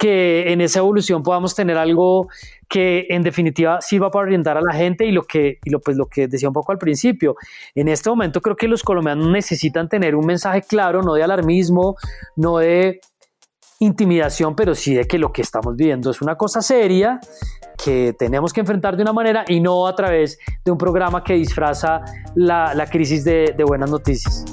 [0.00, 2.28] que en esa evolución podamos tener algo
[2.70, 6.26] que en definitiva sirva para orientar a la gente y lo que, pues lo que
[6.26, 7.36] decía un poco al principio.
[7.74, 11.96] En este momento creo que los colombianos necesitan tener un mensaje claro, no de alarmismo,
[12.34, 13.00] no de
[13.78, 17.20] intimidación, pero sí de que lo que estamos viviendo es una cosa seria
[17.84, 21.34] que tenemos que enfrentar de una manera y no a través de un programa que
[21.34, 22.00] disfraza
[22.34, 24.46] la, crisis de buenas noticias.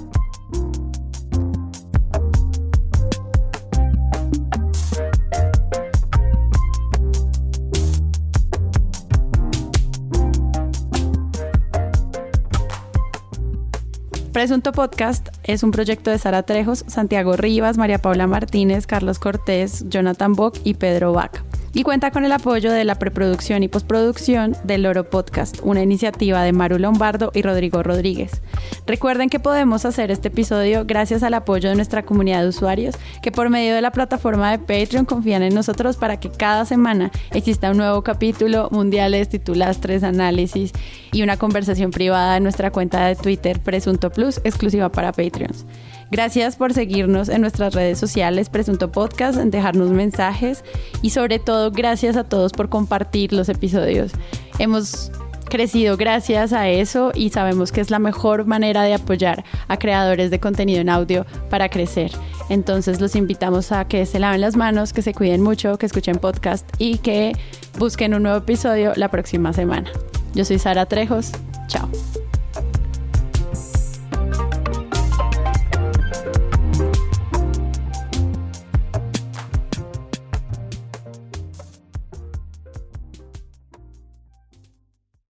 [14.38, 19.86] Presunto Podcast es un proyecto de Sara Trejos, Santiago Rivas, María Paula Martínez, Carlos Cortés,
[19.90, 21.44] Jonathan Bock y Pedro Vaca
[21.78, 26.42] y cuenta con el apoyo de la preproducción y postproducción del Loro Podcast, una iniciativa
[26.42, 28.42] de Maru Lombardo y Rodrigo Rodríguez.
[28.88, 33.32] Recuerden que podemos hacer este episodio gracias al apoyo de nuestra comunidad de usuarios que
[33.32, 37.70] por medio de la plataforma de Patreon confían en nosotros para que cada semana exista
[37.70, 40.72] un nuevo capítulo, mundiales, titulastres, análisis
[41.12, 45.64] y una conversación privada en nuestra cuenta de Twitter Presunto Plus exclusiva para Patreons.
[46.10, 50.64] Gracias por seguirnos en nuestras redes sociales, Presunto Podcast, en dejarnos mensajes
[51.02, 54.14] y sobre todo gracias a todos por compartir los episodios.
[54.60, 55.12] Hemos
[55.48, 60.30] crecido gracias a eso y sabemos que es la mejor manera de apoyar a creadores
[60.32, 62.12] de contenido en audio para crecer.
[62.50, 66.18] Entonces los invitamos a que se laven las manos, que se cuiden mucho, que escuchen
[66.18, 67.34] podcast y que
[67.78, 69.90] busquen un nuevo episodio la próxima semana.
[70.34, 71.32] Yo soy Sara Trejos.